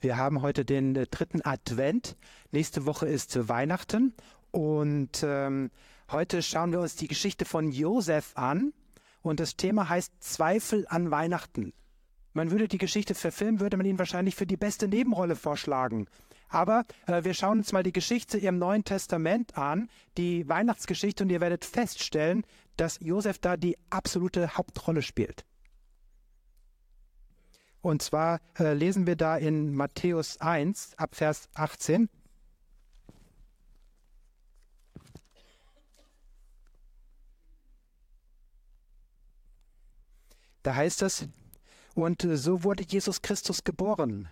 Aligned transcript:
Wir 0.00 0.16
haben 0.16 0.40
heute 0.40 0.64
den 0.64 0.96
äh, 0.96 1.06
dritten 1.06 1.42
Advent. 1.44 2.16
Nächste 2.52 2.86
Woche 2.86 3.06
ist 3.06 3.48
Weihnachten. 3.48 4.14
Und 4.50 5.22
ähm, 5.22 5.70
heute 6.10 6.42
schauen 6.42 6.72
wir 6.72 6.80
uns 6.80 6.96
die 6.96 7.06
Geschichte 7.06 7.44
von 7.44 7.70
Josef 7.70 8.32
an. 8.34 8.72
Und 9.20 9.40
das 9.40 9.56
Thema 9.56 9.90
heißt 9.90 10.12
Zweifel 10.20 10.86
an 10.88 11.10
Weihnachten. 11.10 11.74
Man 12.32 12.50
würde 12.50 12.68
die 12.68 12.78
Geschichte 12.78 13.14
verfilmen, 13.14 13.60
würde 13.60 13.76
man 13.76 13.84
ihn 13.84 13.98
wahrscheinlich 13.98 14.36
für 14.36 14.46
die 14.46 14.56
beste 14.56 14.88
Nebenrolle 14.88 15.36
vorschlagen. 15.36 16.06
Aber 16.48 16.84
äh, 17.06 17.22
wir 17.24 17.34
schauen 17.34 17.58
uns 17.58 17.72
mal 17.72 17.82
die 17.82 17.92
Geschichte 17.92 18.38
im 18.38 18.58
Neuen 18.58 18.84
Testament 18.84 19.58
an, 19.58 19.88
die 20.16 20.48
Weihnachtsgeschichte, 20.48 21.24
und 21.24 21.30
ihr 21.30 21.40
werdet 21.40 21.64
feststellen, 21.66 22.44
dass 22.76 22.98
Josef 23.00 23.38
da 23.38 23.58
die 23.58 23.76
absolute 23.90 24.56
Hauptrolle 24.56 25.02
spielt. 25.02 25.44
Und 27.82 28.02
zwar 28.02 28.40
äh, 28.58 28.74
lesen 28.74 29.06
wir 29.06 29.16
da 29.16 29.36
in 29.36 29.74
Matthäus 29.74 30.40
1 30.40 30.98
ab 30.98 31.14
Vers 31.14 31.48
18. 31.54 32.08
Da 40.62 40.74
heißt 40.74 41.00
es, 41.02 41.26
und 41.94 42.26
so 42.34 42.64
wurde 42.64 42.84
Jesus 42.86 43.22
Christus 43.22 43.64
geboren. 43.64 44.28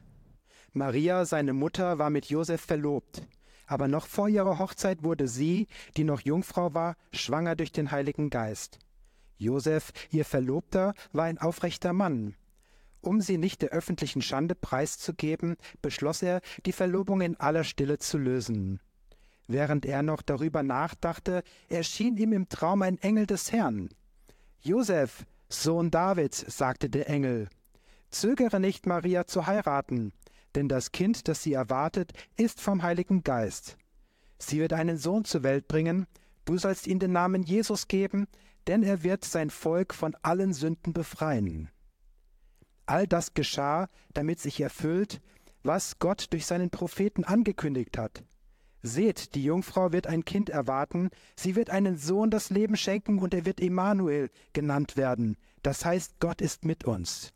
Maria, 0.74 1.24
seine 1.24 1.54
Mutter, 1.54 1.98
war 1.98 2.10
mit 2.10 2.26
Josef 2.26 2.60
verlobt. 2.60 3.22
Aber 3.66 3.88
noch 3.88 4.06
vor 4.06 4.28
ihrer 4.28 4.58
Hochzeit 4.58 5.02
wurde 5.02 5.26
sie, 5.26 5.68
die 5.96 6.04
noch 6.04 6.20
Jungfrau 6.20 6.74
war, 6.74 6.96
schwanger 7.12 7.56
durch 7.56 7.72
den 7.72 7.90
Heiligen 7.90 8.28
Geist. 8.28 8.78
Josef, 9.38 9.92
ihr 10.10 10.26
Verlobter, 10.26 10.92
war 11.12 11.24
ein 11.24 11.38
aufrechter 11.38 11.94
Mann 11.94 12.34
um 13.00 13.20
sie 13.20 13.38
nicht 13.38 13.62
der 13.62 13.70
öffentlichen 13.70 14.22
Schande 14.22 14.54
preiszugeben, 14.54 15.56
beschloss 15.82 16.22
er, 16.22 16.40
die 16.66 16.72
Verlobung 16.72 17.20
in 17.20 17.38
aller 17.38 17.64
Stille 17.64 17.98
zu 17.98 18.18
lösen. 18.18 18.80
Während 19.46 19.86
er 19.86 20.02
noch 20.02 20.22
darüber 20.22 20.62
nachdachte, 20.62 21.42
erschien 21.68 22.16
ihm 22.16 22.32
im 22.32 22.48
Traum 22.48 22.82
ein 22.82 22.98
Engel 22.98 23.26
des 23.26 23.50
Herrn. 23.50 23.88
Josef, 24.60 25.24
Sohn 25.48 25.90
Davids, 25.90 26.44
sagte 26.46 26.90
der 26.90 27.08
Engel, 27.08 27.48
zögere 28.10 28.60
nicht, 28.60 28.86
Maria 28.86 29.26
zu 29.26 29.46
heiraten, 29.46 30.12
denn 30.54 30.68
das 30.68 30.92
Kind, 30.92 31.28
das 31.28 31.42
sie 31.42 31.54
erwartet, 31.54 32.12
ist 32.36 32.60
vom 32.60 32.82
Heiligen 32.82 33.22
Geist. 33.22 33.78
Sie 34.38 34.58
wird 34.58 34.72
einen 34.72 34.98
Sohn 34.98 35.24
zur 35.24 35.42
Welt 35.42 35.66
bringen, 35.68 36.06
du 36.44 36.58
sollst 36.58 36.86
ihm 36.86 36.98
den 36.98 37.12
Namen 37.12 37.42
Jesus 37.42 37.88
geben, 37.88 38.26
denn 38.66 38.82
er 38.82 39.02
wird 39.02 39.24
sein 39.24 39.48
Volk 39.48 39.94
von 39.94 40.14
allen 40.22 40.52
Sünden 40.52 40.92
befreien. 40.92 41.70
All 42.88 43.06
das 43.06 43.34
geschah, 43.34 43.88
damit 44.14 44.40
sich 44.40 44.62
erfüllt, 44.62 45.20
was 45.62 45.98
Gott 45.98 46.28
durch 46.30 46.46
seinen 46.46 46.70
Propheten 46.70 47.22
angekündigt 47.22 47.98
hat. 47.98 48.24
Seht, 48.80 49.34
die 49.34 49.44
Jungfrau 49.44 49.92
wird 49.92 50.06
ein 50.06 50.24
Kind 50.24 50.48
erwarten, 50.48 51.10
sie 51.36 51.54
wird 51.54 51.68
einen 51.68 51.98
Sohn 51.98 52.30
das 52.30 52.48
Leben 52.48 52.78
schenken 52.78 53.18
und 53.18 53.34
er 53.34 53.44
wird 53.44 53.60
Emmanuel 53.60 54.30
genannt 54.54 54.96
werden, 54.96 55.36
das 55.62 55.84
heißt 55.84 56.18
Gott 56.18 56.40
ist 56.40 56.64
mit 56.64 56.86
uns. 56.86 57.34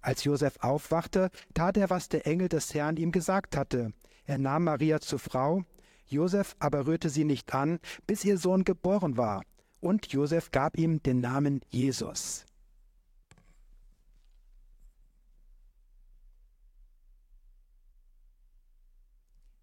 Als 0.00 0.24
Josef 0.24 0.56
aufwachte, 0.60 1.28
tat 1.52 1.76
er, 1.76 1.90
was 1.90 2.08
der 2.08 2.26
Engel 2.26 2.48
des 2.48 2.72
Herrn 2.72 2.96
ihm 2.96 3.12
gesagt 3.12 3.58
hatte. 3.58 3.92
Er 4.24 4.38
nahm 4.38 4.64
Maria 4.64 5.00
zur 5.00 5.18
Frau, 5.18 5.64
Josef 6.06 6.56
aber 6.60 6.86
rührte 6.86 7.10
sie 7.10 7.24
nicht 7.24 7.52
an, 7.54 7.78
bis 8.06 8.24
ihr 8.24 8.38
Sohn 8.38 8.64
geboren 8.64 9.18
war, 9.18 9.42
und 9.80 10.06
Josef 10.06 10.50
gab 10.50 10.78
ihm 10.78 11.02
den 11.02 11.20
Namen 11.20 11.60
Jesus. 11.68 12.46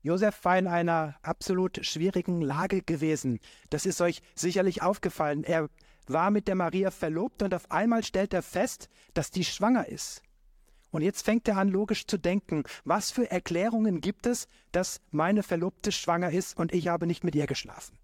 Josef 0.01 0.45
war 0.45 0.57
in 0.57 0.67
einer 0.67 1.15
absolut 1.21 1.85
schwierigen 1.85 2.41
Lage 2.41 2.81
gewesen. 2.81 3.39
Das 3.69 3.85
ist 3.85 3.99
euch 3.99 4.21
sicherlich 4.33 4.81
aufgefallen. 4.81 5.43
Er 5.43 5.69
war 6.07 6.31
mit 6.31 6.47
der 6.47 6.55
Maria 6.55 6.89
verlobt 6.91 7.43
und 7.43 7.53
auf 7.53 7.69
einmal 7.71 8.03
stellt 8.03 8.33
er 8.33 8.41
fest, 8.41 8.89
dass 9.13 9.31
die 9.31 9.43
schwanger 9.43 9.87
ist. 9.87 10.21
Und 10.91 11.03
jetzt 11.03 11.23
fängt 11.23 11.47
er 11.47 11.57
an, 11.57 11.69
logisch 11.69 12.07
zu 12.07 12.17
denken, 12.17 12.63
was 12.83 13.11
für 13.11 13.29
Erklärungen 13.29 14.01
gibt 14.01 14.25
es, 14.25 14.47
dass 14.71 15.01
meine 15.11 15.43
Verlobte 15.43 15.91
schwanger 15.91 16.31
ist 16.31 16.57
und 16.57 16.73
ich 16.73 16.87
habe 16.87 17.05
nicht 17.05 17.23
mit 17.23 17.35
ihr 17.35 17.45
geschlafen. 17.45 17.97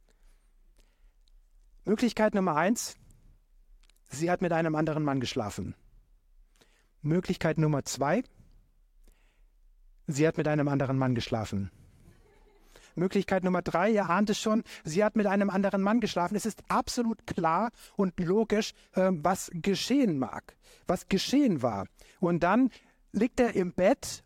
Möglichkeit 1.83 2.35
Nummer 2.35 2.55
eins, 2.55 2.95
sie 4.07 4.29
hat 4.29 4.41
mit 4.41 4.51
einem 4.51 4.75
anderen 4.75 5.03
Mann 5.03 5.19
geschlafen. 5.19 5.75
Möglichkeit 7.01 7.57
Nummer 7.57 7.85
zwei, 7.85 8.23
sie 10.07 10.27
hat 10.27 10.37
mit 10.37 10.47
einem 10.47 10.67
anderen 10.67 10.97
Mann 10.97 11.15
geschlafen. 11.15 11.71
Möglichkeit 12.95 13.43
Nummer 13.43 13.61
drei, 13.61 13.91
ihr 13.91 14.09
ahnt 14.09 14.29
es 14.29 14.39
schon, 14.39 14.63
sie 14.83 15.03
hat 15.03 15.15
mit 15.15 15.27
einem 15.27 15.49
anderen 15.49 15.81
Mann 15.81 15.99
geschlafen. 15.99 16.35
Es 16.35 16.45
ist 16.45 16.63
absolut 16.69 17.27
klar 17.27 17.71
und 17.95 18.19
logisch, 18.19 18.73
äh, 18.93 19.11
was 19.11 19.51
geschehen 19.53 20.17
mag, 20.17 20.55
was 20.87 21.07
geschehen 21.07 21.61
war. 21.61 21.87
Und 22.19 22.43
dann 22.43 22.69
liegt 23.11 23.39
er 23.39 23.55
im 23.55 23.73
Bett 23.73 24.23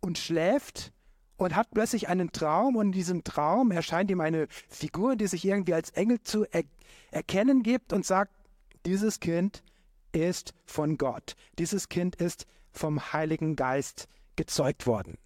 und 0.00 0.18
schläft 0.18 0.92
und 1.36 1.54
hat 1.54 1.70
plötzlich 1.72 2.08
einen 2.08 2.32
Traum 2.32 2.76
und 2.76 2.86
in 2.86 2.92
diesem 2.92 3.24
Traum 3.24 3.70
erscheint 3.70 4.10
ihm 4.10 4.20
eine 4.20 4.48
Figur, 4.68 5.16
die 5.16 5.26
sich 5.26 5.44
irgendwie 5.44 5.74
als 5.74 5.90
Engel 5.90 6.20
zu 6.22 6.44
er 6.50 6.64
erkennen 7.10 7.62
gibt 7.62 7.92
und 7.92 8.04
sagt, 8.04 8.32
dieses 8.84 9.20
Kind 9.20 9.62
ist 10.12 10.54
von 10.64 10.98
Gott. 10.98 11.34
Dieses 11.58 11.88
Kind 11.88 12.16
ist 12.16 12.46
vom 12.72 13.12
Heiligen 13.12 13.56
Geist 13.56 14.08
gezeugt 14.36 14.86
worden. 14.86 15.18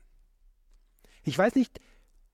Ich 1.23 1.37
weiß 1.37 1.55
nicht, 1.55 1.81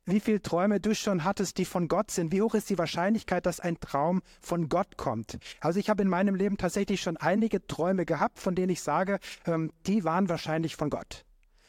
wie 0.07 0.21
viele 0.21 0.41
Träume 0.41 0.81
du 0.81 0.95
schon 0.95 1.25
hattest, 1.25 1.59
die 1.59 1.65
von 1.65 1.89
Gott 1.89 2.13
sind. 2.13 2.33
Wie 2.33 2.41
hoch 2.41 2.55
ist 2.55 2.71
die 2.71 2.79
Wahrscheinlichkeit, 2.79 3.45
dass 3.45 3.61
ein 3.61 3.79
Traum 3.81 4.23
von 4.41 4.69
Gott 4.69 4.97
kommt? 4.97 5.39
Also 5.61 5.81
ich 5.81 5.91
habe 5.91 6.03
in 6.03 6.09
meinem 6.09 6.37
Leben 6.37 6.57
tatsächlich 6.57 7.03
schon 7.03 7.17
einige 7.17 7.67
Träume 7.67 8.07
gehabt, 8.07 8.39
von 8.39 8.55
denen 8.55 8.71
ich 8.71 8.81
sage, 8.81 9.19
ähm, 9.47 9.73
die 9.87 10.05
waren 10.05 10.29
wahrscheinlich 10.29 10.77
von 10.77 10.91
Gott. 10.91 11.25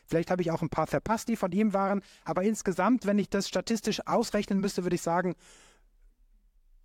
Vielleicht 0.06 0.32
habe 0.32 0.42
ich 0.42 0.52
auch 0.52 0.62
ein 0.62 0.70
paar 0.70 0.88
verpasst, 0.88 1.28
die 1.28 1.36
von 1.36 1.52
ihm 1.52 1.74
waren, 1.74 2.02
aber 2.24 2.44
insgesamt, 2.44 3.06
wenn 3.06 3.20
ich 3.20 3.30
das 3.30 3.50
statistisch 3.50 4.08
ausrechnen 4.08 4.60
müsste, 4.60 4.84
würde 4.84 4.96
ich 4.96 5.02
sagen, 5.02 5.36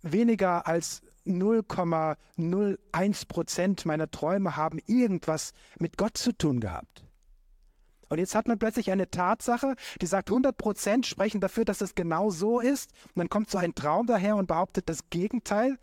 weniger 0.01 0.67
als 0.67 1.01
0,01 1.25 3.27
Prozent 3.27 3.85
meiner 3.85 4.11
Träume 4.11 4.57
haben 4.57 4.79
irgendwas 4.87 5.53
mit 5.79 5.97
Gott 5.97 6.17
zu 6.17 6.33
tun 6.33 6.59
gehabt. 6.59 7.02
Und 8.09 8.19
jetzt 8.19 8.35
hat 8.35 8.47
man 8.47 8.59
plötzlich 8.59 8.91
eine 8.91 9.09
Tatsache, 9.09 9.75
die 10.01 10.05
sagt, 10.05 10.29
100 10.29 10.57
Prozent 10.57 11.05
sprechen 11.05 11.41
dafür, 11.41 11.65
dass 11.65 11.81
es 11.81 11.95
genau 11.95 12.29
so 12.29 12.59
ist. 12.59 12.91
Und 13.07 13.19
dann 13.19 13.29
kommt 13.29 13.49
so 13.49 13.57
ein 13.57 13.75
Traum 13.75 14.07
daher 14.07 14.35
und 14.35 14.47
behauptet 14.47 14.89
das 14.89 15.09
Gegenteil. 15.09 15.77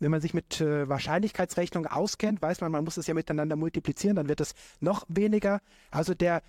Wenn 0.00 0.10
man 0.10 0.20
sich 0.20 0.34
mit 0.34 0.60
äh, 0.60 0.88
Wahrscheinlichkeitsrechnung 0.88 1.86
auskennt, 1.86 2.42
weiß 2.42 2.60
man, 2.60 2.72
man 2.72 2.84
muss 2.84 2.96
es 2.96 3.06
ja 3.06 3.14
miteinander 3.14 3.54
multiplizieren, 3.54 4.16
dann 4.16 4.28
wird 4.28 4.40
es 4.40 4.54
noch 4.80 5.04
weniger. 5.08 5.60
Also 5.92 6.14
der 6.14 6.42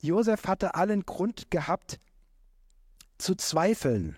Josef 0.00 0.46
hatte 0.46 0.76
allen 0.76 1.04
Grund 1.04 1.50
gehabt 1.50 1.98
zu 3.18 3.34
zweifeln. 3.34 4.16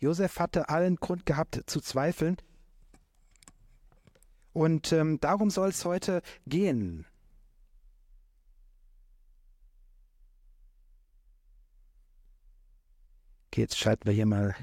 Josef 0.00 0.38
hatte 0.38 0.68
allen 0.68 0.96
Grund 0.96 1.26
gehabt 1.26 1.62
zu 1.66 1.80
zweifeln. 1.80 2.36
Und 4.52 4.92
ähm, 4.92 5.20
darum 5.20 5.50
soll 5.50 5.68
es 5.68 5.84
heute 5.84 6.22
gehen. 6.46 7.06
Okay, 13.58 13.64
jetzt 13.64 13.76
schalten 13.76 14.06
wir 14.06 14.12
hier 14.12 14.24
mal 14.24 14.54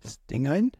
das 0.00 0.18
Ding 0.26 0.48
ein. 0.48 0.72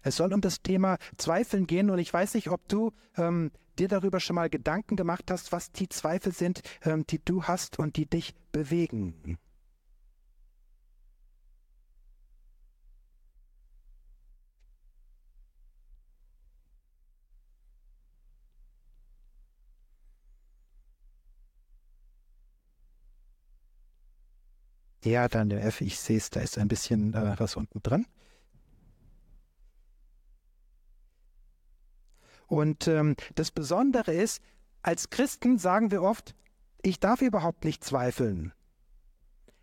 Es 0.00 0.16
soll 0.16 0.32
um 0.32 0.40
das 0.40 0.62
Thema 0.62 0.96
Zweifeln 1.18 1.66
gehen 1.66 1.90
und 1.90 1.98
ich 1.98 2.10
weiß 2.10 2.32
nicht, 2.32 2.48
ob 2.48 2.66
du 2.68 2.94
ähm, 3.18 3.50
dir 3.78 3.88
darüber 3.88 4.20
schon 4.20 4.36
mal 4.36 4.48
Gedanken 4.48 4.96
gemacht 4.96 5.30
hast, 5.30 5.52
was 5.52 5.70
die 5.70 5.90
Zweifel 5.90 6.32
sind, 6.32 6.62
ähm, 6.82 7.04
die 7.08 7.22
du 7.22 7.42
hast 7.42 7.78
und 7.78 7.96
die 7.96 8.06
dich 8.06 8.34
bewegen. 8.52 9.36
Ja, 25.04 25.28
dann 25.28 25.48
der 25.48 25.64
F, 25.64 25.80
ich 25.80 25.98
sehe 25.98 26.16
es, 26.16 26.30
da 26.30 26.40
ist 26.40 26.58
ein 26.58 26.68
bisschen 26.68 27.14
äh, 27.14 27.34
was 27.38 27.56
unten 27.56 27.82
dran. 27.82 28.06
Und 32.48 32.88
ähm, 32.88 33.14
das 33.34 33.50
Besondere 33.50 34.12
ist, 34.12 34.42
als 34.82 35.10
Christen 35.10 35.58
sagen 35.58 35.90
wir 35.90 36.02
oft, 36.02 36.34
ich 36.82 36.98
darf 36.98 37.20
überhaupt 37.20 37.64
nicht 37.64 37.84
zweifeln. 37.84 38.52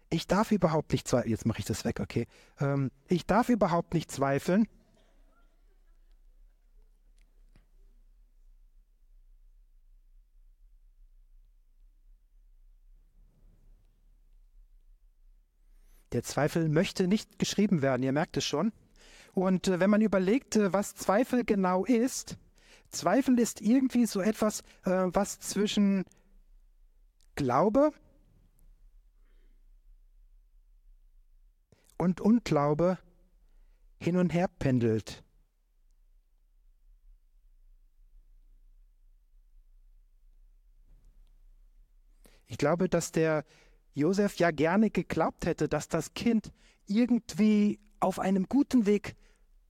Ich 0.10 0.28
darf 0.28 0.52
überhaupt 0.52 0.92
nicht 0.92 1.08
zweifeln. 1.08 1.32
Jetzt 1.32 1.46
mache 1.46 1.60
ich 1.60 1.66
das 1.66 1.84
weg, 1.84 2.00
okay. 2.00 2.28
Ähm, 2.60 2.92
ich 3.08 3.26
darf 3.26 3.50
überhaupt 3.50 3.94
nicht 3.94 4.12
zweifeln. 4.12 4.68
Der 16.16 16.24
Zweifel 16.24 16.70
möchte 16.70 17.10
nicht 17.10 17.40
geschrieben 17.40 17.82
werden, 17.82 18.02
ihr 18.02 18.14
merkt 18.14 18.38
es 18.38 18.46
schon. 18.46 18.72
Und 19.34 19.68
äh, 19.68 19.82
wenn 19.82 19.90
man 19.90 20.00
überlegt, 20.00 20.56
äh, 20.56 20.72
was 20.72 20.96
Zweifel 20.96 21.44
genau 21.44 21.84
ist, 21.84 22.38
Zweifel 22.90 23.38
ist 23.38 23.60
irgendwie 23.60 24.06
so 24.06 24.22
etwas, 24.22 24.62
äh, 24.86 24.92
was 25.08 25.42
zwischen 25.42 26.06
Glaube 27.36 27.92
und 31.98 32.22
Unglaube 32.22 32.98
hin 34.00 34.16
und 34.16 34.34
her 34.34 34.48
pendelt. 34.48 35.22
Ich 42.48 42.58
glaube, 42.58 42.88
dass 42.88 43.12
der 43.12 43.44
Josef 43.96 44.36
ja 44.36 44.52
gerne 44.52 44.90
geglaubt 44.92 45.46
hätte, 45.46 45.68
dass 45.70 45.88
das 45.88 46.14
Kind 46.14 46.52
irgendwie 46.86 47.80
auf 48.02 48.20
einem 48.20 48.48
guten 48.48 48.86
Weg 48.86 49.16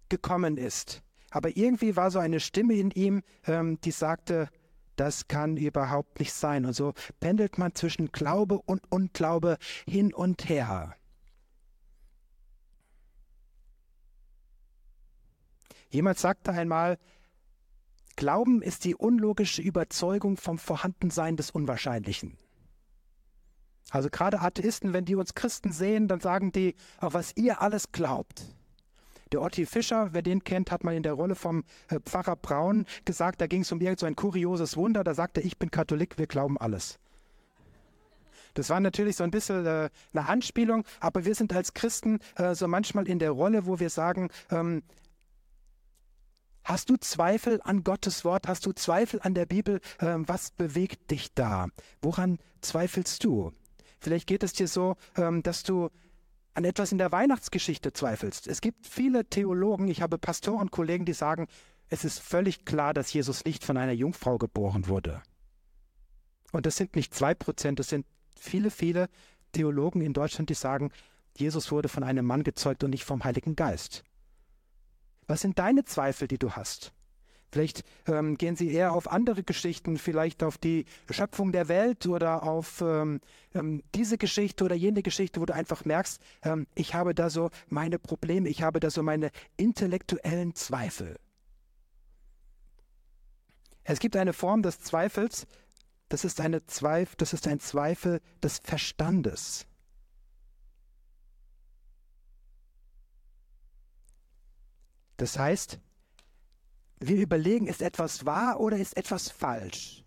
gekommen 0.09 0.57
ist. 0.57 1.03
Aber 1.29 1.55
irgendwie 1.55 1.95
war 1.95 2.09
so 2.11 2.19
eine 2.19 2.39
Stimme 2.39 2.73
in 2.73 2.91
ihm, 2.91 3.21
ähm, 3.45 3.79
die 3.81 3.91
sagte, 3.91 4.49
das 4.95 5.27
kann 5.27 5.57
überhaupt 5.57 6.19
nicht 6.19 6.33
sein. 6.33 6.65
Und 6.65 6.73
so 6.73 6.93
pendelt 7.19 7.57
man 7.57 7.75
zwischen 7.75 8.11
Glaube 8.11 8.59
und 8.65 8.81
Unglaube 8.89 9.57
hin 9.87 10.13
und 10.13 10.49
her. 10.49 10.95
Jemand 15.89 16.17
sagte 16.17 16.51
einmal, 16.51 16.97
Glauben 18.15 18.61
ist 18.61 18.85
die 18.85 18.95
unlogische 18.95 19.61
Überzeugung 19.61 20.37
vom 20.37 20.57
Vorhandensein 20.57 21.35
des 21.35 21.51
Unwahrscheinlichen. 21.51 22.37
Also 23.91 24.09
gerade 24.09 24.41
Atheisten, 24.41 24.93
wenn 24.93 25.05
die 25.05 25.15
uns 25.15 25.35
Christen 25.35 25.71
sehen, 25.71 26.07
dann 26.07 26.19
sagen 26.19 26.51
die, 26.51 26.75
auf 26.99 27.13
was 27.13 27.33
ihr 27.35 27.61
alles 27.61 27.91
glaubt. 27.91 28.43
Der 29.31 29.41
Otti 29.41 29.65
Fischer, 29.65 30.09
wer 30.13 30.21
den 30.21 30.43
kennt, 30.43 30.71
hat 30.71 30.83
mal 30.83 30.95
in 30.95 31.03
der 31.03 31.13
Rolle 31.13 31.35
vom 31.35 31.63
äh, 31.89 31.99
Pfarrer 31.99 32.35
Braun 32.35 32.85
gesagt, 33.05 33.41
da 33.41 33.47
ging 33.47 33.61
es 33.61 33.71
um 33.71 33.81
irgend 33.81 33.99
so 33.99 34.05
ein 34.05 34.15
kurioses 34.15 34.77
Wunder, 34.77 35.03
da 35.03 35.13
sagte 35.13 35.41
er, 35.41 35.45
ich 35.45 35.57
bin 35.57 35.71
Katholik, 35.71 36.17
wir 36.17 36.27
glauben 36.27 36.57
alles. 36.57 36.99
Das 38.53 38.69
war 38.69 38.79
natürlich 38.79 39.17
so 39.17 39.23
ein 39.23 39.31
bisschen 39.31 39.65
äh, 39.65 39.89
eine 40.13 40.27
Anspielung, 40.29 40.85
aber 40.99 41.25
wir 41.25 41.35
sind 41.35 41.53
als 41.53 41.73
Christen 41.73 42.19
äh, 42.37 42.55
so 42.55 42.67
manchmal 42.67 43.07
in 43.07 43.19
der 43.19 43.31
Rolle, 43.31 43.65
wo 43.65 43.79
wir 43.79 43.89
sagen, 43.89 44.29
ähm, 44.49 44.83
Hast 46.63 46.89
du 46.89 46.97
Zweifel 46.97 47.61
an 47.63 47.83
Gottes 47.83 48.25
Wort? 48.25 48.47
Hast 48.47 48.65
du 48.65 48.71
Zweifel 48.71 49.19
an 49.21 49.35
der 49.35 49.45
Bibel? 49.45 49.81
Ähm, 49.99 50.27
was 50.27 50.49
bewegt 50.49 51.11
dich 51.11 51.31
da? 51.35 51.67
Woran 52.01 52.39
zweifelst 52.61 53.23
du? 53.23 53.51
Vielleicht 54.05 54.27
geht 54.27 54.43
es 54.43 54.53
dir 54.53 54.67
so, 54.67 54.97
ähm, 55.17 55.41
dass 55.41 55.63
du 55.63 55.89
an 56.53 56.63
etwas 56.63 56.91
in 56.91 56.99
der 56.99 57.11
Weihnachtsgeschichte 57.11 57.91
zweifelst. 57.91 58.45
Es 58.45 58.61
gibt 58.61 58.85
viele 58.85 59.25
Theologen, 59.25 59.87
ich 59.87 60.03
habe 60.03 60.19
Pastorenkollegen, 60.19 61.07
die 61.07 61.13
sagen, 61.13 61.47
es 61.89 62.05
ist 62.05 62.19
völlig 62.19 62.65
klar, 62.65 62.93
dass 62.93 63.11
Jesus 63.11 63.45
nicht 63.45 63.63
von 63.63 63.77
einer 63.77 63.93
Jungfrau 63.93 64.37
geboren 64.37 64.87
wurde. 64.87 65.23
Und 66.51 66.67
das 66.67 66.75
sind 66.75 66.95
nicht 66.95 67.15
zwei 67.15 67.33
Prozent, 67.33 67.79
das 67.79 67.89
sind 67.89 68.05
viele, 68.35 68.69
viele 68.69 69.09
Theologen 69.53 70.01
in 70.01 70.13
Deutschland, 70.13 70.51
die 70.51 70.53
sagen, 70.53 70.91
Jesus 71.35 71.71
wurde 71.71 71.89
von 71.89 72.03
einem 72.03 72.27
Mann 72.27 72.43
gezeugt 72.43 72.83
und 72.83 72.91
nicht 72.91 73.05
vom 73.05 73.23
Heiligen 73.23 73.55
Geist. 73.55 74.03
Was 75.25 75.41
sind 75.41 75.57
deine 75.57 75.83
Zweifel, 75.83 76.27
die 76.27 76.37
du 76.37 76.51
hast? 76.51 76.93
Vielleicht 77.55 77.85
ähm, 78.05 78.37
gehen 78.37 78.57
Sie 78.57 78.69
eher 78.69 78.91
auf 78.91 79.09
andere 79.09 79.41
Geschichten, 79.41 79.97
vielleicht 79.97 80.43
auf 80.43 80.57
die 80.57 80.83
Schöpfung 81.09 81.53
der 81.53 81.69
Welt 81.69 82.05
oder 82.05 82.43
auf 82.43 82.81
ähm, 82.81 83.21
ähm, 83.53 83.81
diese 83.95 84.17
Geschichte 84.17 84.65
oder 84.65 84.75
jene 84.75 85.01
Geschichte, 85.01 85.39
wo 85.39 85.45
du 85.45 85.53
einfach 85.53 85.85
merkst, 85.85 86.21
ähm, 86.43 86.67
ich 86.75 86.95
habe 86.95 87.15
da 87.15 87.29
so 87.29 87.51
meine 87.69 87.97
Probleme, 87.97 88.49
ich 88.49 88.61
habe 88.61 88.81
da 88.81 88.89
so 88.89 89.03
meine 89.03 89.31
intellektuellen 89.55 90.53
Zweifel. 90.53 91.15
Es 93.85 93.99
gibt 93.99 94.17
eine 94.17 94.33
Form 94.33 94.61
des 94.61 94.81
Zweifels, 94.81 95.47
das 96.09 96.25
ist, 96.25 96.41
eine 96.41 96.65
Zweif 96.65 97.15
das 97.15 97.31
ist 97.31 97.47
ein 97.47 97.61
Zweifel 97.61 98.19
des 98.43 98.59
Verstandes. 98.65 99.65
Das 105.15 105.39
heißt, 105.39 105.79
wir 106.99 107.17
überlegen, 107.17 107.67
ist 107.67 107.81
etwas 107.81 108.25
wahr 108.25 108.59
oder 108.59 108.77
ist 108.77 108.97
etwas 108.97 109.29
falsch? 109.29 110.03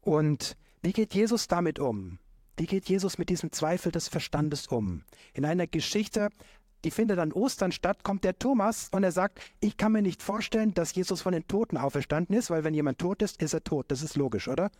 Und 0.00 0.56
wie 0.82 0.92
geht 0.92 1.14
Jesus 1.14 1.48
damit 1.48 1.78
um? 1.78 2.18
Wie 2.56 2.66
geht 2.66 2.88
Jesus 2.88 3.18
mit 3.18 3.28
diesem 3.28 3.52
Zweifel 3.52 3.92
des 3.92 4.08
Verstandes 4.08 4.66
um? 4.68 5.02
In 5.34 5.44
einer 5.44 5.66
Geschichte, 5.66 6.30
die 6.84 6.90
findet 6.90 7.18
an 7.18 7.32
Ostern 7.32 7.72
statt, 7.72 8.04
kommt 8.04 8.24
der 8.24 8.38
Thomas 8.38 8.88
und 8.92 9.02
er 9.02 9.12
sagt, 9.12 9.40
ich 9.60 9.76
kann 9.76 9.92
mir 9.92 10.02
nicht 10.02 10.22
vorstellen, 10.22 10.72
dass 10.72 10.94
Jesus 10.94 11.22
von 11.22 11.32
den 11.32 11.46
Toten 11.48 11.76
auferstanden 11.76 12.36
ist, 12.36 12.48
weil 12.48 12.64
wenn 12.64 12.74
jemand 12.74 12.98
tot 12.98 13.20
ist, 13.22 13.42
ist 13.42 13.52
er 13.52 13.64
tot. 13.64 13.86
Das 13.88 14.02
ist 14.02 14.16
logisch, 14.16 14.48
oder? 14.48 14.70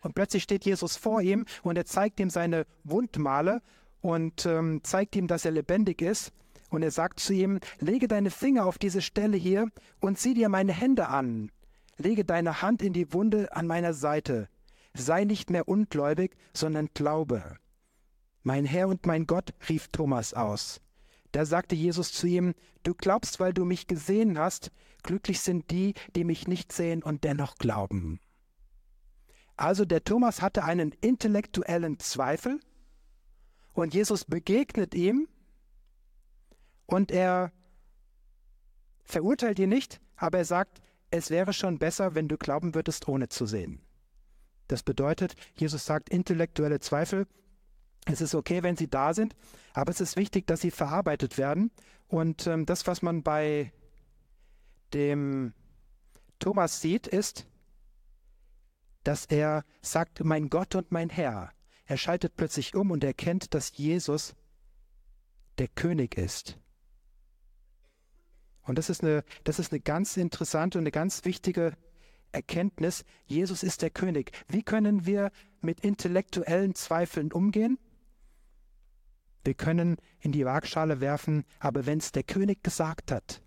Und 0.00 0.14
plötzlich 0.14 0.44
steht 0.44 0.64
Jesus 0.64 0.96
vor 0.96 1.20
ihm 1.20 1.44
und 1.62 1.76
er 1.76 1.84
zeigt 1.84 2.20
ihm 2.20 2.30
seine 2.30 2.64
Wundmale 2.84 3.60
und 4.00 4.46
ähm, 4.46 4.80
zeigt 4.84 5.16
ihm, 5.16 5.26
dass 5.26 5.44
er 5.44 5.50
lebendig 5.50 6.00
ist. 6.00 6.32
Und 6.70 6.82
er 6.82 6.90
sagt 6.90 7.20
zu 7.20 7.32
ihm, 7.32 7.60
lege 7.78 8.08
deine 8.08 8.30
Finger 8.30 8.66
auf 8.66 8.78
diese 8.78 9.02
Stelle 9.02 9.36
hier 9.36 9.68
und 10.00 10.18
sieh 10.18 10.34
dir 10.34 10.48
meine 10.48 10.72
Hände 10.72 11.08
an. 11.08 11.50
Lege 11.96 12.24
deine 12.24 12.60
Hand 12.62 12.82
in 12.82 12.92
die 12.92 13.12
Wunde 13.12 13.54
an 13.54 13.66
meiner 13.66 13.94
Seite. 13.94 14.48
Sei 14.94 15.24
nicht 15.24 15.50
mehr 15.50 15.68
ungläubig, 15.68 16.36
sondern 16.52 16.88
glaube. 16.92 17.56
Mein 18.42 18.64
Herr 18.64 18.88
und 18.88 19.06
mein 19.06 19.26
Gott, 19.26 19.54
rief 19.68 19.88
Thomas 19.88 20.34
aus. 20.34 20.80
Da 21.32 21.44
sagte 21.44 21.74
Jesus 21.74 22.12
zu 22.12 22.26
ihm, 22.26 22.54
Du 22.82 22.94
glaubst, 22.94 23.40
weil 23.40 23.52
du 23.52 23.64
mich 23.64 23.88
gesehen 23.88 24.38
hast, 24.38 24.70
glücklich 25.02 25.40
sind 25.40 25.70
die, 25.72 25.94
die 26.14 26.22
mich 26.22 26.46
nicht 26.46 26.70
sehen 26.70 27.02
und 27.02 27.24
dennoch 27.24 27.56
glauben. 27.56 28.20
Also 29.56 29.84
der 29.84 30.04
Thomas 30.04 30.40
hatte 30.40 30.64
einen 30.64 30.92
intellektuellen 31.00 31.98
Zweifel 31.98 32.60
und 33.72 33.94
Jesus 33.94 34.24
begegnet 34.24 34.94
ihm 34.94 35.28
und 36.86 37.10
er 37.10 37.52
verurteilt 39.04 39.58
ihn 39.58 39.68
nicht, 39.68 40.00
aber 40.16 40.38
er 40.38 40.44
sagt, 40.44 40.80
es 41.10 41.30
wäre 41.30 41.52
schon 41.52 41.78
besser, 41.78 42.14
wenn 42.14 42.28
du 42.28 42.36
glauben 42.36 42.74
würdest, 42.74 43.08
ohne 43.08 43.28
zu 43.28 43.46
sehen. 43.46 43.80
Das 44.68 44.82
bedeutet, 44.82 45.36
Jesus 45.54 45.86
sagt, 45.86 46.08
intellektuelle 46.08 46.80
Zweifel, 46.80 47.26
es 48.06 48.20
ist 48.20 48.34
okay, 48.34 48.62
wenn 48.62 48.76
sie 48.76 48.88
da 48.88 49.14
sind, 49.14 49.36
aber 49.74 49.90
es 49.90 50.00
ist 50.00 50.16
wichtig, 50.16 50.46
dass 50.46 50.60
sie 50.60 50.70
verarbeitet 50.70 51.38
werden. 51.38 51.70
Und 52.08 52.46
ähm, 52.46 52.66
das, 52.66 52.86
was 52.86 53.02
man 53.02 53.22
bei 53.22 53.72
dem 54.94 55.52
Thomas 56.38 56.80
sieht, 56.80 57.06
ist, 57.06 57.46
dass 59.02 59.26
er 59.26 59.64
sagt, 59.82 60.24
mein 60.24 60.50
Gott 60.50 60.74
und 60.74 60.92
mein 60.92 61.10
Herr. 61.10 61.52
Er 61.84 61.96
schaltet 61.96 62.36
plötzlich 62.36 62.74
um 62.74 62.90
und 62.90 63.04
erkennt, 63.04 63.54
dass 63.54 63.76
Jesus 63.76 64.34
der 65.58 65.68
König 65.68 66.16
ist. 66.16 66.58
Und 68.66 68.78
das 68.78 68.90
ist 68.90 69.02
eine, 69.02 69.24
das 69.44 69.58
ist 69.58 69.72
eine 69.72 69.80
ganz 69.80 70.16
interessante 70.16 70.78
und 70.78 70.82
eine 70.82 70.90
ganz 70.90 71.24
wichtige 71.24 71.72
Erkenntnis. 72.32 73.04
Jesus 73.26 73.62
ist 73.62 73.82
der 73.82 73.90
König. 73.90 74.32
Wie 74.48 74.62
können 74.62 75.06
wir 75.06 75.30
mit 75.60 75.80
intellektuellen 75.80 76.74
Zweifeln 76.74 77.32
umgehen? 77.32 77.78
Wir 79.44 79.54
können 79.54 79.96
in 80.20 80.32
die 80.32 80.44
Waagschale 80.44 81.00
werfen, 81.00 81.44
aber 81.60 81.86
wenn 81.86 81.98
es 81.98 82.10
der 82.10 82.24
König 82.24 82.64
gesagt 82.64 83.12
hat, 83.12 83.40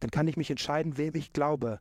dann 0.00 0.10
kann 0.10 0.26
ich 0.26 0.36
mich 0.36 0.50
entscheiden, 0.50 0.96
wem 0.96 1.14
ich 1.14 1.32
glaube. 1.32 1.80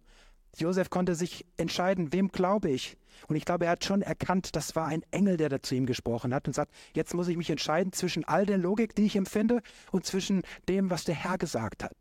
Josef 0.57 0.89
konnte 0.89 1.15
sich 1.15 1.45
entscheiden, 1.55 2.11
wem 2.11 2.29
glaube 2.29 2.69
ich. 2.69 2.97
Und 3.27 3.35
ich 3.35 3.45
glaube, 3.45 3.65
er 3.65 3.71
hat 3.71 3.85
schon 3.85 4.01
erkannt, 4.01 4.55
das 4.55 4.75
war 4.75 4.87
ein 4.87 5.03
Engel, 5.11 5.37
der 5.37 5.49
da 5.49 5.61
zu 5.61 5.75
ihm 5.75 5.85
gesprochen 5.85 6.33
hat 6.33 6.47
und 6.47 6.53
sagt, 6.53 6.73
jetzt 6.93 7.13
muss 7.13 7.27
ich 7.27 7.37
mich 7.37 7.49
entscheiden 7.49 7.93
zwischen 7.93 8.25
all 8.25 8.45
der 8.45 8.57
Logik, 8.57 8.95
die 8.95 9.05
ich 9.05 9.15
empfinde, 9.15 9.61
und 9.91 10.05
zwischen 10.05 10.41
dem, 10.67 10.89
was 10.89 11.03
der 11.03 11.15
Herr 11.15 11.37
gesagt 11.37 11.83
hat. 11.83 11.95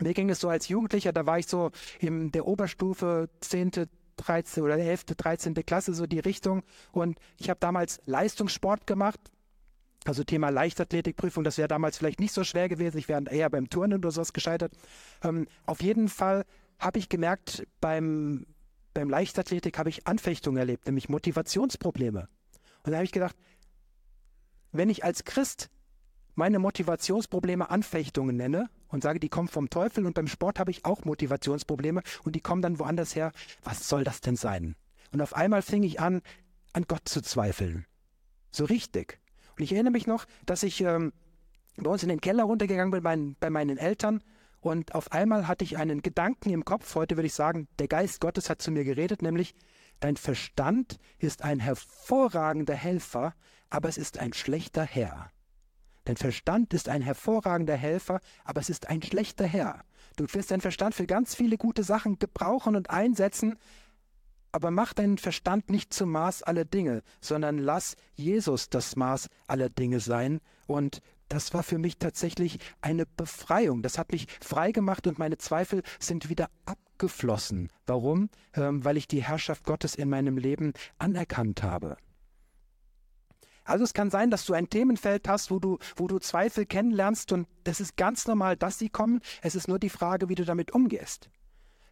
Mir 0.00 0.14
ging 0.14 0.30
es 0.30 0.40
so 0.40 0.48
als 0.48 0.68
Jugendlicher, 0.68 1.12
da 1.12 1.26
war 1.26 1.38
ich 1.38 1.46
so 1.46 1.70
in 1.98 2.30
der 2.30 2.46
Oberstufe, 2.46 3.28
10., 3.40 3.88
13. 4.16 4.62
oder 4.62 4.76
11., 4.76 5.04
13. 5.16 5.54
Klasse, 5.54 5.94
so 5.94 6.06
die 6.06 6.18
Richtung. 6.18 6.62
Und 6.92 7.18
ich 7.38 7.50
habe 7.50 7.60
damals 7.60 8.00
Leistungssport 8.06 8.86
gemacht. 8.86 9.20
Also 10.04 10.24
Thema 10.24 10.50
Leichtathletikprüfung, 10.50 11.44
das 11.44 11.58
wäre 11.58 11.68
damals 11.68 11.98
vielleicht 11.98 12.20
nicht 12.20 12.32
so 12.32 12.44
schwer 12.44 12.68
gewesen. 12.68 12.98
Ich 12.98 13.08
wäre 13.08 13.24
eher 13.30 13.50
beim 13.50 13.68
Turnen 13.68 13.98
oder 13.98 14.10
sowas 14.10 14.32
gescheitert. 14.32 14.72
Ähm, 15.22 15.46
auf 15.66 15.82
jeden 15.82 16.08
Fall 16.08 16.44
habe 16.78 16.98
ich 16.98 17.08
gemerkt, 17.08 17.66
beim, 17.80 18.46
beim 18.94 19.10
Leichtathletik 19.10 19.78
habe 19.78 19.88
ich 19.88 20.06
Anfechtungen 20.06 20.58
erlebt, 20.58 20.86
nämlich 20.86 21.08
Motivationsprobleme. 21.08 22.28
Und 22.84 22.92
da 22.92 22.98
habe 22.98 23.04
ich 23.04 23.12
gedacht, 23.12 23.36
wenn 24.72 24.88
ich 24.88 25.04
als 25.04 25.24
Christ 25.24 25.68
meine 26.34 26.60
Motivationsprobleme 26.60 27.68
Anfechtungen 27.68 28.36
nenne 28.36 28.70
und 28.88 29.02
sage, 29.02 29.20
die 29.20 29.28
kommen 29.28 29.48
vom 29.48 29.70
Teufel 29.70 30.06
und 30.06 30.14
beim 30.14 30.26
Sport 30.26 30.58
habe 30.58 30.70
ich 30.70 30.84
auch 30.84 31.04
Motivationsprobleme 31.04 32.02
und 32.24 32.36
die 32.36 32.40
kommen 32.40 32.62
dann 32.62 32.78
woanders 32.78 33.14
her. 33.14 33.32
Was 33.62 33.88
soll 33.88 34.04
das 34.04 34.20
denn 34.20 34.36
sein? 34.36 34.74
Und 35.12 35.20
auf 35.20 35.34
einmal 35.34 35.62
fing 35.62 35.82
ich 35.82 36.00
an, 36.00 36.22
an 36.72 36.84
Gott 36.88 37.08
zu 37.08 37.22
zweifeln. 37.22 37.86
So 38.50 38.64
richtig. 38.64 39.20
Und 39.56 39.64
ich 39.64 39.72
erinnere 39.72 39.92
mich 39.92 40.06
noch, 40.06 40.26
dass 40.46 40.62
ich 40.62 40.80
ähm, 40.80 41.12
bei 41.76 41.90
uns 41.90 42.02
in 42.02 42.08
den 42.08 42.20
Keller 42.20 42.44
runtergegangen 42.44 42.90
bin 42.90 43.02
bei, 43.02 43.16
bei 43.40 43.50
meinen 43.50 43.78
Eltern 43.78 44.22
und 44.60 44.94
auf 44.94 45.12
einmal 45.12 45.46
hatte 45.46 45.64
ich 45.64 45.76
einen 45.76 46.02
Gedanken 46.02 46.50
im 46.50 46.64
Kopf. 46.64 46.94
Heute 46.94 47.16
würde 47.16 47.26
ich 47.26 47.34
sagen, 47.34 47.68
der 47.78 47.88
Geist 47.88 48.20
Gottes 48.20 48.50
hat 48.50 48.60
zu 48.60 48.70
mir 48.70 48.84
geredet, 48.84 49.22
nämlich 49.22 49.54
dein 50.00 50.16
Verstand 50.16 50.98
ist 51.18 51.42
ein 51.42 51.60
hervorragender 51.60 52.74
Helfer, 52.74 53.34
aber 53.70 53.88
es 53.88 53.98
ist 53.98 54.18
ein 54.18 54.32
schlechter 54.32 54.82
Herr. 54.82 55.30
Dein 56.08 56.16
Verstand 56.16 56.72
ist 56.72 56.88
ein 56.88 57.02
hervorragender 57.02 57.76
Helfer, 57.76 58.20
aber 58.42 58.62
es 58.62 58.70
ist 58.70 58.88
ein 58.88 59.02
schlechter 59.02 59.44
Herr. 59.44 59.84
Du 60.16 60.24
wirst 60.32 60.50
deinen 60.50 60.62
Verstand 60.62 60.94
für 60.94 61.06
ganz 61.06 61.34
viele 61.34 61.58
gute 61.58 61.82
Sachen 61.82 62.18
gebrauchen 62.18 62.76
und 62.76 62.88
einsetzen, 62.88 63.58
aber 64.50 64.70
mach 64.70 64.94
deinen 64.94 65.18
Verstand 65.18 65.68
nicht 65.68 65.92
zum 65.92 66.10
Maß 66.12 66.44
aller 66.44 66.64
Dinge, 66.64 67.02
sondern 67.20 67.58
lass 67.58 67.94
Jesus 68.14 68.70
das 68.70 68.96
Maß 68.96 69.28
aller 69.48 69.68
Dinge 69.68 70.00
sein. 70.00 70.40
Und 70.66 71.02
das 71.28 71.52
war 71.52 71.62
für 71.62 71.76
mich 71.76 71.98
tatsächlich 71.98 72.58
eine 72.80 73.04
Befreiung. 73.04 73.82
Das 73.82 73.98
hat 73.98 74.10
mich 74.10 74.28
frei 74.40 74.72
gemacht 74.72 75.06
und 75.06 75.18
meine 75.18 75.36
Zweifel 75.36 75.82
sind 75.98 76.30
wieder 76.30 76.48
abgeflossen. 76.64 77.68
Warum? 77.84 78.30
Ähm, 78.54 78.82
weil 78.82 78.96
ich 78.96 79.08
die 79.08 79.22
Herrschaft 79.22 79.64
Gottes 79.64 79.94
in 79.94 80.08
meinem 80.08 80.38
Leben 80.38 80.72
anerkannt 80.96 81.62
habe. 81.62 81.98
Also 83.68 83.84
es 83.84 83.92
kann 83.92 84.10
sein, 84.10 84.30
dass 84.30 84.44
du 84.46 84.54
ein 84.54 84.70
Themenfeld 84.70 85.28
hast, 85.28 85.50
wo 85.50 85.58
du, 85.58 85.78
wo 85.96 86.06
du 86.06 86.18
Zweifel 86.18 86.66
kennenlernst 86.66 87.32
und 87.32 87.46
das 87.64 87.80
ist 87.80 87.96
ganz 87.96 88.26
normal, 88.26 88.56
dass 88.56 88.78
sie 88.78 88.88
kommen. 88.88 89.20
Es 89.42 89.54
ist 89.54 89.68
nur 89.68 89.78
die 89.78 89.90
Frage, 89.90 90.28
wie 90.28 90.34
du 90.34 90.44
damit 90.44 90.72
umgehst. 90.72 91.30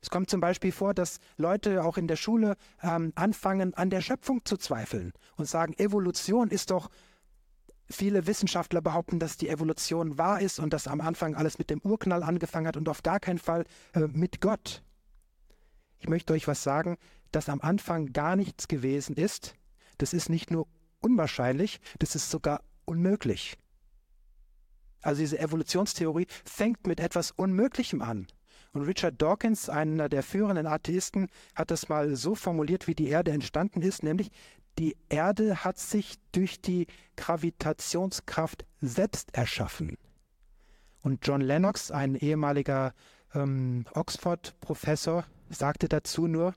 Es 0.01 0.11
kommt 0.11 0.31
zum 0.31 0.41
Beispiel 0.41 0.73
vor, 0.73 0.95
dass 0.95 1.19
Leute 1.37 1.85
auch 1.85 1.99
in 1.99 2.07
der 2.07 2.17
Schule 2.17 2.57
ähm, 2.83 3.13
anfangen, 3.17 3.75
an 3.75 3.91
der 3.91 4.01
Schöpfung 4.01 4.45
zu 4.45 4.57
zweifeln 4.57 5.13
und 5.37 5.47
sagen, 5.47 5.75
Evolution 5.79 6.49
ist 6.49 6.71
doch 6.71 6.91
Viele 7.89 8.27
Wissenschaftler 8.27 8.81
behaupten, 8.81 9.21
dass 9.21 9.37
die 9.37 9.49
Evolution 9.49 10.19
wahr 10.19 10.41
ist 10.41 10.59
und 10.59 10.73
dass 10.73 10.89
am 10.89 11.01
Anfang 11.01 11.37
alles 11.37 11.59
mit 11.59 11.71
dem 11.71 11.81
Urknall 11.81 12.25
angefangen 12.25 12.67
hat 12.67 12.77
und 12.77 12.89
auf 12.89 13.05
gar 13.05 13.21
keinen 13.21 13.39
Fall 13.39 13.65
äh, 13.93 14.09
mit 14.09 14.41
Gott. 14.41 14.83
Ich 16.01 16.09
möchte 16.09 16.33
euch 16.33 16.49
was 16.49 16.65
sagen, 16.65 16.97
dass 17.31 17.49
am 17.49 17.61
Anfang 17.61 18.13
gar 18.13 18.35
nichts 18.35 18.67
gewesen 18.67 19.15
ist. 19.15 19.55
Das 19.99 20.15
ist 20.15 20.29
nicht 20.29 20.51
nur 20.51 20.67
unwahrscheinlich, 21.01 21.81
das 21.99 22.15
ist 22.15 22.31
sogar 22.31 22.63
unmöglich. 22.85 23.57
Also 25.03 25.21
diese 25.21 25.39
Evolutionstheorie 25.39 26.27
fängt 26.45 26.87
mit 26.87 27.01
etwas 27.01 27.31
Unmöglichem 27.31 28.03
an. 28.03 28.27
Und 28.73 28.83
Richard 28.83 29.21
Dawkins, 29.23 29.69
einer 29.69 30.09
der 30.09 30.23
führenden 30.23 30.67
Atheisten, 30.67 31.29
hat 31.55 31.71
das 31.71 31.89
mal 31.89 32.17
so 32.17 32.35
formuliert, 32.35 32.87
wie 32.87 32.95
die 32.95 33.09
Erde 33.09 33.31
entstanden 33.31 33.83
ist, 33.83 34.03
nämlich 34.03 34.31
die 34.79 34.97
Erde 35.09 35.65
hat 35.65 35.79
sich 35.79 36.17
durch 36.33 36.61
die 36.61 36.87
Gravitationskraft 37.17 38.67
selbst 38.81 39.35
erschaffen. 39.35 39.97
Und 41.03 41.27
John 41.27 41.41
Lennox, 41.41 41.91
ein 41.91 42.17
ehemaliger 42.17 42.93
ähm, 43.35 43.87
Oxford-Professor, 43.95 45.25
sagte 45.49 45.89
dazu 45.89 46.27
nur, 46.27 46.55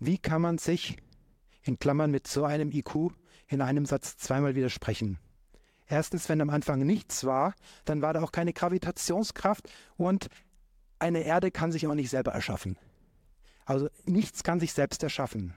wie 0.00 0.18
kann 0.18 0.42
man 0.42 0.58
sich, 0.58 0.96
in 1.62 1.78
Klammern 1.78 2.10
mit 2.10 2.26
so 2.26 2.44
einem 2.44 2.72
IQ, 2.72 3.12
in 3.48 3.60
einem 3.60 3.86
Satz 3.86 4.16
zweimal 4.16 4.54
widersprechen? 4.54 5.18
Erstens, 5.86 6.28
wenn 6.28 6.40
am 6.40 6.50
Anfang 6.50 6.80
nichts 6.80 7.24
war, 7.24 7.54
dann 7.84 8.02
war 8.02 8.14
da 8.14 8.22
auch 8.22 8.32
keine 8.32 8.52
Gravitationskraft 8.52 9.68
und 9.96 10.28
eine 10.98 11.24
Erde 11.24 11.50
kann 11.50 11.72
sich 11.72 11.86
auch 11.86 11.94
nicht 11.94 12.10
selber 12.10 12.32
erschaffen. 12.32 12.78
Also 13.66 13.88
nichts 14.04 14.42
kann 14.42 14.60
sich 14.60 14.72
selbst 14.72 15.02
erschaffen. 15.02 15.54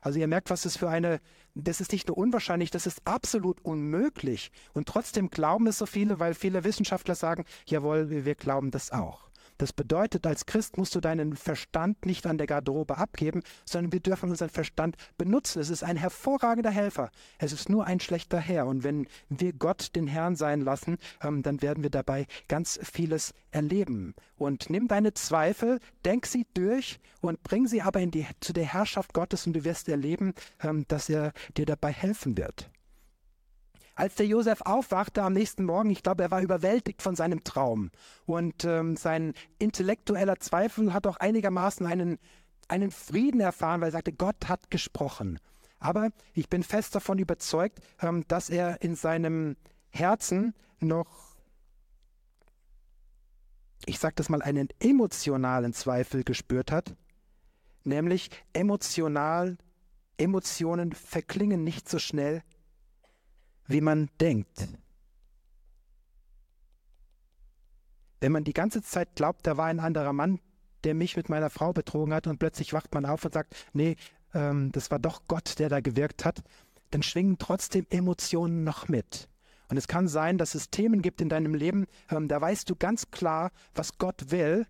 Also 0.00 0.18
ihr 0.18 0.28
merkt, 0.28 0.50
was 0.50 0.62
das 0.62 0.76
für 0.76 0.88
eine, 0.88 1.20
das 1.54 1.80
ist 1.80 1.92
nicht 1.92 2.08
nur 2.08 2.16
unwahrscheinlich, 2.16 2.70
das 2.70 2.86
ist 2.86 3.02
absolut 3.04 3.60
unmöglich. 3.62 4.50
Und 4.72 4.88
trotzdem 4.88 5.28
glauben 5.28 5.66
es 5.66 5.78
so 5.78 5.86
viele, 5.86 6.18
weil 6.18 6.34
viele 6.34 6.64
Wissenschaftler 6.64 7.14
sagen, 7.14 7.44
jawohl, 7.66 8.24
wir 8.24 8.34
glauben 8.34 8.70
das 8.70 8.92
auch. 8.92 9.29
Das 9.60 9.74
bedeutet, 9.74 10.26
als 10.26 10.46
Christ 10.46 10.78
musst 10.78 10.94
du 10.94 11.00
deinen 11.00 11.36
Verstand 11.36 12.06
nicht 12.06 12.26
an 12.26 12.38
der 12.38 12.46
Garderobe 12.46 12.96
abgeben, 12.96 13.42
sondern 13.66 13.92
wir 13.92 14.00
dürfen 14.00 14.30
unseren 14.30 14.48
Verstand 14.48 14.96
benutzen. 15.18 15.60
Es 15.60 15.68
ist 15.68 15.82
ein 15.82 15.98
hervorragender 15.98 16.70
Helfer. 16.70 17.10
Es 17.36 17.52
ist 17.52 17.68
nur 17.68 17.84
ein 17.84 18.00
schlechter 18.00 18.38
Herr. 18.38 18.66
Und 18.66 18.84
wenn 18.84 19.06
wir 19.28 19.52
Gott 19.52 19.94
den 19.96 20.06
Herrn 20.06 20.34
sein 20.34 20.62
lassen, 20.62 20.96
ähm, 21.22 21.42
dann 21.42 21.60
werden 21.60 21.82
wir 21.82 21.90
dabei 21.90 22.26
ganz 22.48 22.80
vieles 22.82 23.34
erleben. 23.50 24.14
Und 24.38 24.70
nimm 24.70 24.88
deine 24.88 25.12
Zweifel, 25.12 25.78
denk 26.06 26.24
sie 26.24 26.46
durch 26.54 26.98
und 27.20 27.42
bring 27.42 27.66
sie 27.66 27.82
aber 27.82 28.00
die, 28.06 28.26
zu 28.40 28.54
der 28.54 28.64
Herrschaft 28.64 29.12
Gottes 29.12 29.46
und 29.46 29.52
du 29.52 29.64
wirst 29.64 29.90
erleben, 29.90 30.32
ähm, 30.62 30.86
dass 30.88 31.10
er 31.10 31.34
dir 31.58 31.66
dabei 31.66 31.92
helfen 31.92 32.38
wird. 32.38 32.70
Als 34.00 34.14
der 34.14 34.24
Josef 34.24 34.62
aufwachte 34.62 35.22
am 35.22 35.34
nächsten 35.34 35.66
Morgen, 35.66 35.90
ich 35.90 36.02
glaube, 36.02 36.22
er 36.22 36.30
war 36.30 36.40
überwältigt 36.40 37.02
von 37.02 37.16
seinem 37.16 37.44
Traum. 37.44 37.90
Und 38.24 38.64
ähm, 38.64 38.96
sein 38.96 39.34
intellektueller 39.58 40.40
Zweifel 40.40 40.94
hat 40.94 41.06
auch 41.06 41.18
einigermaßen 41.18 41.84
einen, 41.84 42.18
einen 42.66 42.92
Frieden 42.92 43.42
erfahren, 43.42 43.82
weil 43.82 43.90
er 43.90 43.92
sagte, 43.92 44.14
Gott 44.14 44.48
hat 44.48 44.70
gesprochen. 44.70 45.38
Aber 45.80 46.12
ich 46.32 46.48
bin 46.48 46.62
fest 46.62 46.94
davon 46.94 47.18
überzeugt, 47.18 47.80
ähm, 48.00 48.24
dass 48.26 48.48
er 48.48 48.80
in 48.80 48.94
seinem 48.94 49.58
Herzen 49.90 50.54
noch, 50.78 51.36
ich 53.84 53.98
sage 53.98 54.14
das 54.16 54.30
mal, 54.30 54.40
einen 54.40 54.70
emotionalen 54.78 55.74
Zweifel 55.74 56.24
gespürt 56.24 56.72
hat, 56.72 56.96
nämlich 57.84 58.30
emotional, 58.54 59.58
Emotionen 60.16 60.92
verklingen 60.92 61.64
nicht 61.64 61.86
so 61.86 61.98
schnell 61.98 62.42
wie 63.70 63.80
man 63.80 64.10
denkt. 64.20 64.68
Wenn 68.20 68.32
man 68.32 68.44
die 68.44 68.52
ganze 68.52 68.82
Zeit 68.82 69.14
glaubt, 69.14 69.46
da 69.46 69.56
war 69.56 69.66
ein 69.66 69.80
anderer 69.80 70.12
Mann, 70.12 70.40
der 70.84 70.94
mich 70.94 71.16
mit 71.16 71.28
meiner 71.28 71.50
Frau 71.50 71.72
betrogen 71.72 72.12
hat 72.12 72.26
und 72.26 72.38
plötzlich 72.38 72.72
wacht 72.72 72.92
man 72.92 73.06
auf 73.06 73.24
und 73.24 73.32
sagt, 73.32 73.54
nee, 73.72 73.96
ähm, 74.34 74.72
das 74.72 74.90
war 74.90 74.98
doch 74.98 75.22
Gott, 75.28 75.58
der 75.58 75.68
da 75.68 75.80
gewirkt 75.80 76.24
hat, 76.24 76.42
dann 76.90 77.02
schwingen 77.02 77.38
trotzdem 77.38 77.86
Emotionen 77.90 78.64
noch 78.64 78.88
mit. 78.88 79.28
Und 79.68 79.76
es 79.76 79.86
kann 79.86 80.08
sein, 80.08 80.36
dass 80.36 80.54
es 80.54 80.70
Themen 80.70 81.00
gibt 81.00 81.20
in 81.20 81.28
deinem 81.28 81.54
Leben, 81.54 81.86
ähm, 82.10 82.28
da 82.28 82.40
weißt 82.40 82.68
du 82.68 82.74
ganz 82.74 83.10
klar, 83.10 83.52
was 83.74 83.98
Gott 83.98 84.30
will, 84.30 84.66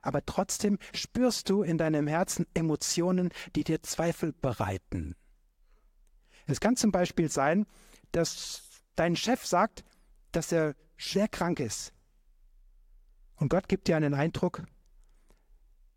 aber 0.00 0.24
trotzdem 0.24 0.78
spürst 0.94 1.50
du 1.50 1.62
in 1.62 1.78
deinem 1.78 2.06
Herzen 2.06 2.46
Emotionen, 2.54 3.30
die 3.56 3.64
dir 3.64 3.82
Zweifel 3.82 4.32
bereiten. 4.32 5.16
Es 6.46 6.60
kann 6.60 6.76
zum 6.76 6.92
Beispiel 6.92 7.30
sein, 7.30 7.66
dass 8.14 8.62
dein 8.94 9.16
Chef 9.16 9.44
sagt, 9.44 9.84
dass 10.32 10.52
er 10.52 10.74
schwer 10.96 11.28
krank 11.28 11.60
ist. 11.60 11.92
Und 13.36 13.48
Gott 13.48 13.68
gibt 13.68 13.88
dir 13.88 13.96
einen 13.96 14.14
Eindruck, 14.14 14.62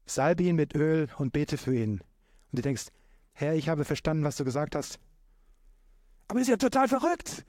salbe 0.05 0.43
ihn 0.43 0.55
mit 0.55 0.75
Öl 0.75 1.09
und 1.17 1.33
bete 1.33 1.57
für 1.57 1.75
ihn. 1.75 1.99
Und 2.51 2.59
du 2.59 2.61
denkst, 2.61 2.87
Herr, 3.33 3.53
ich 3.53 3.69
habe 3.69 3.85
verstanden, 3.85 4.23
was 4.23 4.37
du 4.37 4.43
gesagt 4.43 4.75
hast. 4.75 4.99
Aber 6.27 6.39
ist 6.39 6.47
ja 6.47 6.57
total 6.57 6.87
verrückt. 6.87 7.45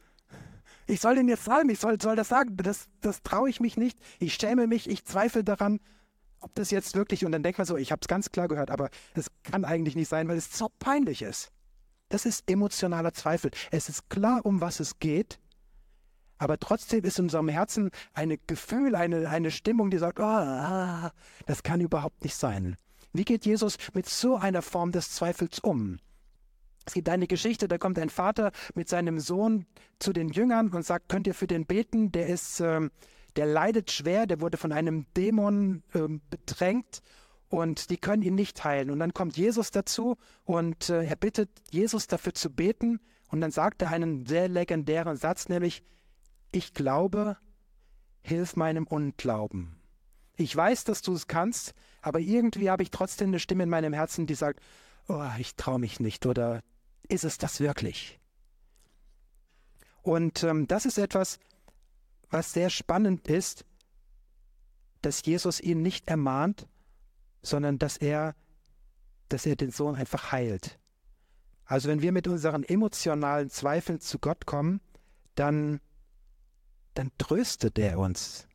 Ich 0.87 1.01
soll 1.01 1.15
den 1.15 1.29
jetzt 1.29 1.45
salben, 1.45 1.71
ich 1.71 1.81
soll, 1.81 2.01
soll 2.01 2.17
das 2.17 2.29
sagen. 2.29 2.57
Das, 2.57 2.89
das 3.01 3.23
traue 3.23 3.49
ich 3.49 3.61
mich 3.61 3.77
nicht. 3.77 3.99
Ich 4.19 4.35
schäme 4.35 4.67
mich, 4.67 4.89
ich 4.89 5.05
zweifle 5.05 5.45
daran, 5.45 5.81
ob 6.41 6.55
das 6.55 6.71
jetzt 6.71 6.95
wirklich. 6.95 7.25
Und 7.25 7.33
dann 7.33 7.43
denkt 7.43 7.59
man 7.59 7.67
so, 7.67 7.77
ich 7.77 7.91
habe 7.91 8.01
es 8.03 8.09
ganz 8.09 8.31
klar 8.31 8.49
gehört, 8.49 8.71
aber 8.71 8.91
es 9.15 9.31
kann 9.43 9.65
eigentlich 9.65 9.97
nicht 9.97 10.09
sein, 10.09 10.29
weil 10.29 10.37
es 10.37 10.57
so 10.57 10.69
peinlich 10.79 11.23
ist. 11.23 11.51
Das 12.09 12.25
ist 12.25 12.51
emotionaler 12.51 13.13
Zweifel. 13.13 13.51
Es 13.71 13.89
ist 13.89 14.09
klar, 14.09 14.45
um 14.45 14.61
was 14.61 14.81
es 14.81 14.99
geht, 14.99 15.39
aber 16.39 16.59
trotzdem 16.59 17.05
ist 17.05 17.19
in 17.19 17.27
unserem 17.27 17.49
Herzen 17.49 17.91
ein 18.15 18.39
Gefühl, 18.47 18.95
eine, 18.95 19.29
eine 19.29 19.51
Stimmung, 19.51 19.91
die 19.91 19.99
sagt, 19.99 20.21
oh, 20.21 21.11
das 21.47 21.63
kann 21.63 21.81
überhaupt 21.81 22.23
nicht 22.23 22.37
sein. 22.37 22.77
Wie 23.13 23.25
geht 23.25 23.45
Jesus 23.45 23.77
mit 23.93 24.09
so 24.09 24.37
einer 24.37 24.63
Form 24.63 24.93
des 24.93 25.11
Zweifels 25.11 25.59
um? 25.59 25.99
Es 26.87 26.95
gibt 26.95 27.09
eine 27.09 27.27
Geschichte, 27.27 27.69
da 27.69 27.77
kommt 27.77 27.99
ein 27.99 28.09
Vater 28.09 28.53
mit 28.75 28.89
seinem 28.89 29.21
Sohn 29.21 29.67
zu 29.99 30.13
den 30.13 30.29
Jüngern 30.29 30.69
und 30.69 30.87
sagt, 30.87 31.09
könnt 31.09 31.27
ihr 31.27 31.35
für 31.35 31.47
den 31.47 31.67
beten? 31.67 32.13
Der 32.13 32.29
ist, 32.29 32.61
äh, 32.61 32.89
der 33.37 33.47
leidet 33.47 33.91
schwer, 33.91 34.27
der 34.27 34.41
wurde 34.41 34.57
von 34.57 34.73
einem 34.73 35.07
Dämon 35.15 35.83
äh, 35.93 36.09
bedrängt 36.31 37.03
und 37.49 37.91
die 37.91 37.97
können 37.97 38.23
ihn 38.23 38.35
nicht 38.35 38.63
heilen. 38.65 38.91
Und 38.91 38.99
dann 38.99 39.15
kommt 39.15 39.37
Jesus 39.37 39.71
dazu 39.71 40.17
und 40.45 40.91
äh, 40.91 41.05
er 41.05 41.17
bittet 41.17 41.51
Jesus 41.71 42.07
dafür 42.07 42.35
zu 42.35 42.51
beten 42.51 43.01
und 43.29 43.41
dann 43.41 43.51
sagt 43.51 43.83
er 43.83 43.91
einen 43.91 44.27
sehr 44.27 44.49
legendären 44.49 45.17
Satz, 45.17 45.49
nämlich, 45.49 45.83
ich 46.53 46.75
glaube, 46.75 47.37
hilf 48.23 48.57
meinem 48.57 48.87
Unglauben. 48.87 49.77
Ich 50.37 50.55
weiß, 50.55 50.85
dass 50.85 51.03
du 51.03 51.15
es 51.15 51.27
kannst, 51.27 51.75
aber 52.01 52.21
irgendwie 52.21 52.71
habe 52.71 52.83
ich 52.83 52.91
trotzdem 52.91 53.29
eine 53.29 53.41
Stimme 53.41 53.65
in 53.65 53.71
meinem 53.71 53.93
Herzen, 53.93 54.27
die 54.27 54.35
sagt, 54.35 54.61
oh, 55.09 55.25
ich 55.39 55.57
traue 55.57 55.79
mich 55.79 56.01
nicht 56.01 56.27
oder 56.27 56.63
ist 57.09 57.25
es 57.25 57.39
das 57.39 57.61
wirklich? 57.61 58.21
Und 60.03 60.43
ähm, 60.45 60.67
das 60.69 60.87
ist 60.87 60.99
etwas, 60.99 61.39
was 62.31 62.53
sehr 62.53 62.71
spannend 62.71 63.29
ist, 63.29 63.65
dass 65.03 65.25
Jesus 65.25 65.61
ihn 65.61 65.83
nicht 65.83 66.09
ermahnt, 66.09 66.67
sondern 67.43 67.79
dass 67.79 67.97
er, 67.97 68.35
dass 69.29 69.47
er 69.47 69.57
den 69.57 69.71
Sohn 69.71 69.95
einfach 69.95 70.33
heilt. 70.33 70.79
Also 71.65 71.89
wenn 71.89 72.03
wir 72.03 72.13
mit 72.13 72.27
unseren 72.27 72.65
emotionalen 72.65 73.51
Zweifeln 73.51 74.01
zu 74.01 74.19
Gott 74.19 74.47
kommen, 74.47 74.81
dann, 75.35 75.81
dann 76.95 77.11
tröstet 77.19 77.79
er 77.79 77.99
uns. 77.99 78.49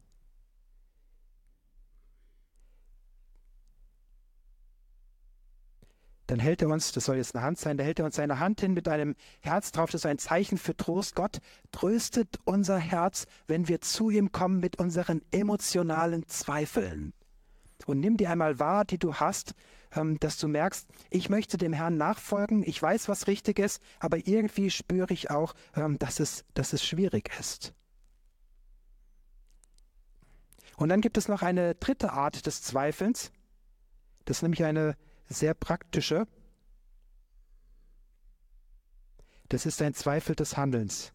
dann 6.33 6.39
hält 6.39 6.63
er 6.63 6.69
uns, 6.69 6.91
das 6.91 7.05
soll 7.05 7.17
jetzt 7.17 7.35
eine 7.35 7.43
Hand 7.43 7.59
sein, 7.59 7.77
da 7.77 7.83
hält 7.83 7.99
er 7.99 8.05
uns 8.05 8.15
seine 8.15 8.39
Hand 8.39 8.61
hin 8.61 8.73
mit 8.73 8.87
einem 8.87 9.15
Herz 9.41 9.71
drauf, 9.71 9.91
das 9.91 10.01
ist 10.01 10.05
ein 10.07 10.17
Zeichen 10.17 10.57
für 10.57 10.75
Trost. 10.75 11.13
Gott 11.13 11.39
tröstet 11.71 12.39
unser 12.45 12.77
Herz, 12.77 13.27
wenn 13.45 13.67
wir 13.67 13.81
zu 13.81 14.09
ihm 14.09 14.31
kommen 14.31 14.59
mit 14.59 14.79
unseren 14.79 15.21
emotionalen 15.31 16.27
Zweifeln. 16.27 17.13
Und 17.85 17.99
nimm 17.99 18.17
dir 18.17 18.29
einmal 18.29 18.59
wahr, 18.59 18.85
die 18.85 18.97
du 18.97 19.15
hast, 19.15 19.53
ähm, 19.95 20.19
dass 20.19 20.37
du 20.37 20.47
merkst, 20.47 20.87
ich 21.09 21.29
möchte 21.29 21.57
dem 21.57 21.73
Herrn 21.73 21.97
nachfolgen, 21.97 22.63
ich 22.65 22.81
weiß, 22.81 23.09
was 23.09 23.27
richtig 23.27 23.59
ist, 23.59 23.81
aber 23.99 24.17
irgendwie 24.25 24.69
spüre 24.69 25.13
ich 25.13 25.29
auch, 25.29 25.53
ähm, 25.75 25.99
dass 25.99 26.19
es, 26.19 26.45
dass 26.53 26.73
es 26.73 26.85
schwierig 26.85 27.31
ist. 27.39 27.73
Und 30.77 30.89
dann 30.89 31.01
gibt 31.01 31.17
es 31.17 31.27
noch 31.27 31.41
eine 31.41 31.75
dritte 31.75 32.13
Art 32.13 32.45
des 32.45 32.61
Zweifelns. 32.61 33.31
Das 34.25 34.37
ist 34.37 34.41
nämlich 34.41 34.63
eine 34.63 34.97
sehr 35.27 35.53
praktische. 35.53 36.27
Das 39.49 39.65
ist 39.65 39.81
ein 39.81 39.93
Zweifel 39.93 40.35
des 40.35 40.57
Handelns. 40.57 41.13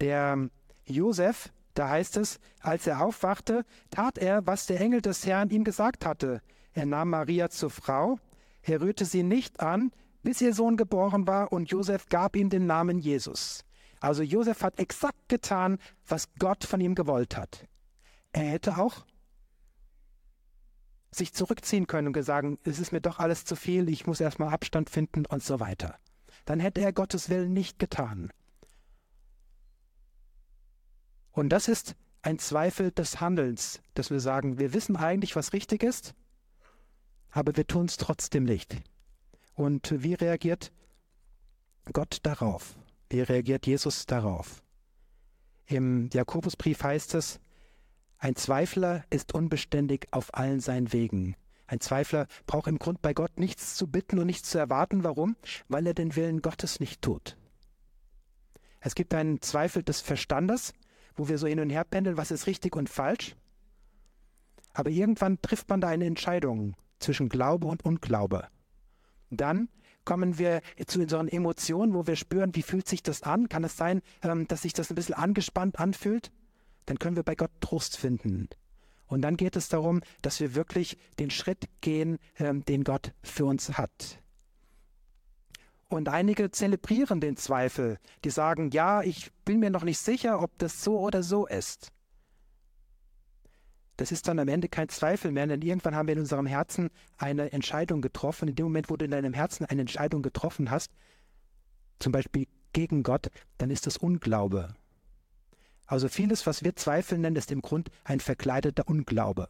Der 0.00 0.48
Josef, 0.84 1.52
da 1.74 1.88
heißt 1.88 2.16
es, 2.16 2.38
als 2.60 2.86
er 2.86 3.02
aufwachte, 3.02 3.64
tat 3.90 4.18
er, 4.18 4.46
was 4.46 4.66
der 4.66 4.80
Engel 4.80 5.00
des 5.00 5.26
Herrn 5.26 5.50
ihm 5.50 5.64
gesagt 5.64 6.04
hatte. 6.04 6.40
Er 6.72 6.86
nahm 6.86 7.10
Maria 7.10 7.48
zur 7.50 7.70
Frau, 7.70 8.18
er 8.62 8.80
rührte 8.80 9.04
sie 9.04 9.22
nicht 9.22 9.60
an, 9.60 9.92
bis 10.22 10.40
ihr 10.40 10.54
Sohn 10.54 10.76
geboren 10.76 11.26
war, 11.26 11.52
und 11.52 11.70
Josef 11.70 12.08
gab 12.08 12.36
ihm 12.36 12.50
den 12.50 12.66
Namen 12.66 12.98
Jesus. 12.98 13.64
Also 14.00 14.22
Josef 14.22 14.62
hat 14.62 14.78
exakt 14.78 15.28
getan, 15.28 15.78
was 16.06 16.28
Gott 16.38 16.64
von 16.64 16.80
ihm 16.80 16.94
gewollt 16.94 17.36
hat. 17.36 17.66
Er 18.32 18.44
hätte 18.44 18.76
auch 18.76 19.06
sich 21.10 21.32
zurückziehen 21.32 21.86
können 21.86 22.08
und 22.08 22.12
gesagt, 22.12 22.46
es 22.64 22.78
ist 22.78 22.92
mir 22.92 23.00
doch 23.00 23.18
alles 23.18 23.44
zu 23.44 23.56
viel, 23.56 23.88
ich 23.88 24.06
muss 24.06 24.20
erstmal 24.20 24.52
Abstand 24.52 24.90
finden 24.90 25.24
und 25.26 25.42
so 25.42 25.60
weiter. 25.60 25.96
Dann 26.44 26.60
hätte 26.60 26.82
er 26.82 26.92
Gottes 26.92 27.30
Willen 27.30 27.52
nicht 27.52 27.78
getan. 27.78 28.30
Und 31.36 31.50
das 31.50 31.68
ist 31.68 31.96
ein 32.22 32.38
Zweifel 32.38 32.92
des 32.92 33.20
Handelns, 33.20 33.82
dass 33.92 34.10
wir 34.10 34.20
sagen, 34.20 34.58
wir 34.58 34.72
wissen 34.72 34.96
eigentlich, 34.96 35.36
was 35.36 35.52
richtig 35.52 35.82
ist, 35.82 36.14
aber 37.30 37.54
wir 37.58 37.66
tun 37.66 37.84
es 37.84 37.98
trotzdem 37.98 38.44
nicht. 38.44 38.74
Und 39.54 40.02
wie 40.02 40.14
reagiert 40.14 40.72
Gott 41.92 42.20
darauf? 42.22 42.78
Wie 43.10 43.20
reagiert 43.20 43.66
Jesus 43.66 44.06
darauf? 44.06 44.62
Im 45.66 46.08
Jakobusbrief 46.10 46.82
heißt 46.82 47.14
es, 47.14 47.38
ein 48.16 48.34
Zweifler 48.34 49.04
ist 49.10 49.34
unbeständig 49.34 50.06
auf 50.12 50.32
allen 50.32 50.60
seinen 50.60 50.94
Wegen. 50.94 51.36
Ein 51.66 51.80
Zweifler 51.80 52.28
braucht 52.46 52.66
im 52.66 52.78
Grund 52.78 53.02
bei 53.02 53.12
Gott 53.12 53.38
nichts 53.38 53.74
zu 53.74 53.88
bitten 53.88 54.18
und 54.18 54.26
nichts 54.26 54.48
zu 54.48 54.56
erwarten. 54.56 55.04
Warum? 55.04 55.36
Weil 55.68 55.86
er 55.86 55.94
den 55.94 56.16
Willen 56.16 56.40
Gottes 56.40 56.80
nicht 56.80 57.02
tut. 57.02 57.36
Es 58.80 58.94
gibt 58.94 59.12
einen 59.12 59.42
Zweifel 59.42 59.82
des 59.82 60.00
Verstandes, 60.00 60.72
wo 61.16 61.28
wir 61.28 61.38
so 61.38 61.46
hin 61.46 61.60
und 61.60 61.70
her 61.70 61.84
pendeln, 61.84 62.16
was 62.16 62.30
ist 62.30 62.46
richtig 62.46 62.76
und 62.76 62.88
falsch. 62.88 63.34
Aber 64.72 64.90
irgendwann 64.90 65.40
trifft 65.40 65.68
man 65.68 65.80
da 65.80 65.88
eine 65.88 66.04
Entscheidung 66.04 66.76
zwischen 66.98 67.28
Glaube 67.28 67.66
und 67.66 67.84
Unglaube. 67.84 68.48
Dann 69.30 69.68
kommen 70.04 70.38
wir 70.38 70.60
zu 70.86 71.00
unseren 71.00 71.28
Emotionen, 71.28 71.94
wo 71.94 72.06
wir 72.06 72.16
spüren, 72.16 72.54
wie 72.54 72.62
fühlt 72.62 72.86
sich 72.86 73.02
das 73.02 73.22
an? 73.22 73.48
Kann 73.48 73.64
es 73.64 73.76
sein, 73.76 74.02
ähm, 74.22 74.46
dass 74.46 74.62
sich 74.62 74.72
das 74.72 74.90
ein 74.90 74.94
bisschen 74.94 75.14
angespannt 75.14 75.78
anfühlt? 75.78 76.30
Dann 76.84 76.98
können 76.98 77.16
wir 77.16 77.24
bei 77.24 77.34
Gott 77.34 77.50
Trost 77.60 77.96
finden. 77.96 78.48
Und 79.06 79.22
dann 79.22 79.36
geht 79.36 79.56
es 79.56 79.68
darum, 79.68 80.00
dass 80.22 80.40
wir 80.40 80.54
wirklich 80.54 80.96
den 81.18 81.30
Schritt 81.30 81.68
gehen, 81.80 82.18
ähm, 82.38 82.64
den 82.64 82.84
Gott 82.84 83.12
für 83.22 83.44
uns 83.44 83.76
hat. 83.78 84.20
Und 85.88 86.08
einige 86.08 86.50
zelebrieren 86.50 87.20
den 87.20 87.36
Zweifel, 87.36 87.98
die 88.24 88.30
sagen, 88.30 88.70
ja, 88.70 89.02
ich 89.02 89.30
bin 89.44 89.60
mir 89.60 89.70
noch 89.70 89.84
nicht 89.84 89.98
sicher, 89.98 90.42
ob 90.42 90.58
das 90.58 90.82
so 90.82 90.98
oder 90.98 91.22
so 91.22 91.46
ist. 91.46 91.92
Das 93.96 94.12
ist 94.12 94.28
dann 94.28 94.38
am 94.38 94.48
Ende 94.48 94.68
kein 94.68 94.88
Zweifel 94.88 95.32
mehr, 95.32 95.46
denn 95.46 95.62
irgendwann 95.62 95.94
haben 95.94 96.06
wir 96.06 96.14
in 96.14 96.20
unserem 96.20 96.46
Herzen 96.46 96.90
eine 97.16 97.52
Entscheidung 97.52 98.02
getroffen. 98.02 98.48
In 98.48 98.54
dem 98.54 98.66
Moment, 98.66 98.90
wo 98.90 98.96
du 98.96 99.04
in 99.04 99.10
deinem 99.10 99.32
Herzen 99.32 99.64
eine 99.64 99.80
Entscheidung 99.80 100.22
getroffen 100.22 100.70
hast, 100.70 100.92
zum 101.98 102.12
Beispiel 102.12 102.46
gegen 102.72 103.02
Gott, 103.02 103.30
dann 103.56 103.70
ist 103.70 103.86
das 103.86 103.96
Unglaube. 103.96 104.74
Also 105.86 106.08
vieles, 106.08 106.46
was 106.46 106.62
wir 106.64 106.76
Zweifel 106.76 107.16
nennen, 107.16 107.36
ist 107.36 107.52
im 107.52 107.62
Grund 107.62 107.90
ein 108.04 108.20
verkleideter 108.20 108.86
Unglaube. 108.86 109.48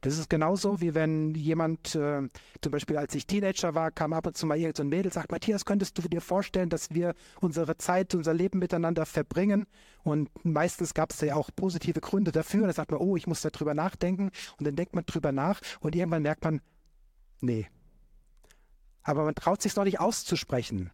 Das 0.00 0.16
ist 0.18 0.30
genauso, 0.30 0.80
wie 0.80 0.94
wenn 0.94 1.34
jemand, 1.34 1.94
äh, 1.94 2.22
zum 2.62 2.72
Beispiel 2.72 2.96
als 2.96 3.14
ich 3.14 3.26
Teenager 3.26 3.74
war, 3.74 3.90
kam 3.90 4.12
ab 4.12 4.26
und 4.26 4.36
zu 4.36 4.46
mal 4.46 4.56
irgendein 4.56 4.88
Mädel, 4.88 5.12
sagt, 5.12 5.30
Matthias, 5.30 5.64
könntest 5.64 5.98
du 5.98 6.02
dir 6.02 6.22
vorstellen, 6.22 6.70
dass 6.70 6.90
wir 6.94 7.14
unsere 7.40 7.76
Zeit, 7.76 8.14
unser 8.14 8.32
Leben 8.32 8.58
miteinander 8.58 9.04
verbringen? 9.04 9.66
Und 10.02 10.30
meistens 10.42 10.94
gab 10.94 11.10
es 11.10 11.20
ja 11.20 11.34
auch 11.34 11.50
positive 11.54 12.00
Gründe 12.00 12.32
dafür. 12.32 12.60
Und 12.60 12.68
dann 12.68 12.74
sagt 12.74 12.90
man, 12.90 13.00
oh, 13.00 13.16
ich 13.16 13.26
muss 13.26 13.42
darüber 13.42 13.74
nachdenken. 13.74 14.30
Und 14.58 14.66
dann 14.66 14.76
denkt 14.76 14.94
man 14.94 15.04
drüber 15.04 15.32
nach 15.32 15.60
und 15.80 15.94
irgendwann 15.94 16.22
merkt 16.22 16.44
man, 16.44 16.62
nee. 17.40 17.66
Aber 19.02 19.24
man 19.24 19.34
traut 19.34 19.60
sich 19.60 19.76
noch 19.76 19.84
nicht 19.84 20.00
auszusprechen. 20.00 20.90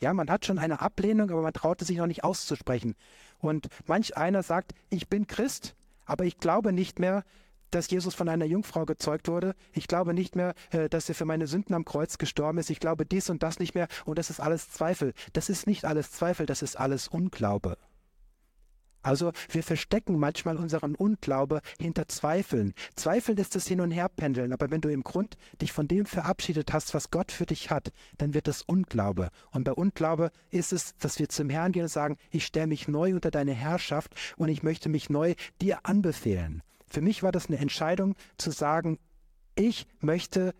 Ja, 0.00 0.12
man 0.14 0.30
hat 0.30 0.46
schon 0.46 0.58
eine 0.58 0.80
Ablehnung, 0.80 1.30
aber 1.30 1.42
man 1.42 1.52
traute 1.52 1.84
sich 1.84 1.98
noch 1.98 2.06
nicht 2.06 2.24
auszusprechen. 2.24 2.94
Und 3.38 3.68
manch 3.86 4.16
einer 4.16 4.42
sagt, 4.42 4.72
ich 4.90 5.08
bin 5.08 5.26
Christ, 5.26 5.76
aber 6.06 6.24
ich 6.24 6.38
glaube 6.38 6.72
nicht 6.72 6.98
mehr, 6.98 7.24
dass 7.72 7.90
Jesus 7.90 8.14
von 8.14 8.28
einer 8.28 8.44
Jungfrau 8.44 8.84
gezeugt 8.84 9.28
wurde. 9.28 9.54
Ich 9.72 9.88
glaube 9.88 10.14
nicht 10.14 10.36
mehr, 10.36 10.54
äh, 10.70 10.88
dass 10.88 11.08
er 11.08 11.14
für 11.14 11.24
meine 11.24 11.46
Sünden 11.46 11.74
am 11.74 11.84
Kreuz 11.84 12.18
gestorben 12.18 12.58
ist. 12.58 12.70
Ich 12.70 12.80
glaube 12.80 13.04
dies 13.04 13.30
und 13.30 13.42
das 13.42 13.58
nicht 13.58 13.74
mehr. 13.74 13.88
Und 14.04 14.18
das 14.18 14.30
ist 14.30 14.40
alles 14.40 14.70
Zweifel. 14.70 15.12
Das 15.32 15.48
ist 15.48 15.66
nicht 15.66 15.84
alles 15.84 16.12
Zweifel, 16.12 16.46
das 16.46 16.62
ist 16.62 16.78
alles 16.78 17.08
Unglaube. 17.08 17.76
Also 19.02 19.32
wir 19.50 19.64
verstecken 19.64 20.18
manchmal 20.18 20.56
unseren 20.56 20.94
Unglaube 20.94 21.60
hinter 21.80 22.06
Zweifeln. 22.06 22.72
Zweifeln 22.94 23.36
ist 23.36 23.56
das 23.56 23.66
Hin- 23.66 23.80
und 23.80 23.90
Herpendeln, 23.90 24.52
aber 24.52 24.70
wenn 24.70 24.80
du 24.80 24.88
im 24.90 25.02
Grund 25.02 25.36
dich 25.60 25.72
von 25.72 25.88
dem 25.88 26.06
verabschiedet 26.06 26.72
hast, 26.72 26.94
was 26.94 27.10
Gott 27.10 27.32
für 27.32 27.46
dich 27.46 27.70
hat, 27.70 27.90
dann 28.18 28.32
wird 28.32 28.46
es 28.46 28.62
Unglaube. 28.62 29.30
Und 29.50 29.64
bei 29.64 29.72
Unglaube 29.72 30.30
ist 30.50 30.72
es, 30.72 30.96
dass 30.98 31.18
wir 31.18 31.28
zum 31.28 31.50
Herrn 31.50 31.72
gehen 31.72 31.82
und 31.82 31.88
sagen, 31.88 32.16
ich 32.30 32.46
stelle 32.46 32.68
mich 32.68 32.86
neu 32.86 33.14
unter 33.14 33.32
deine 33.32 33.54
Herrschaft 33.54 34.14
und 34.36 34.48
ich 34.48 34.62
möchte 34.62 34.88
mich 34.88 35.10
neu 35.10 35.34
dir 35.60 35.80
anbefehlen. 35.82 36.62
Für 36.92 37.00
mich 37.00 37.22
war 37.22 37.32
das 37.32 37.46
eine 37.46 37.56
Entscheidung 37.56 38.16
zu 38.36 38.50
sagen, 38.50 38.98
ich 39.54 39.86
möchte 40.00 40.54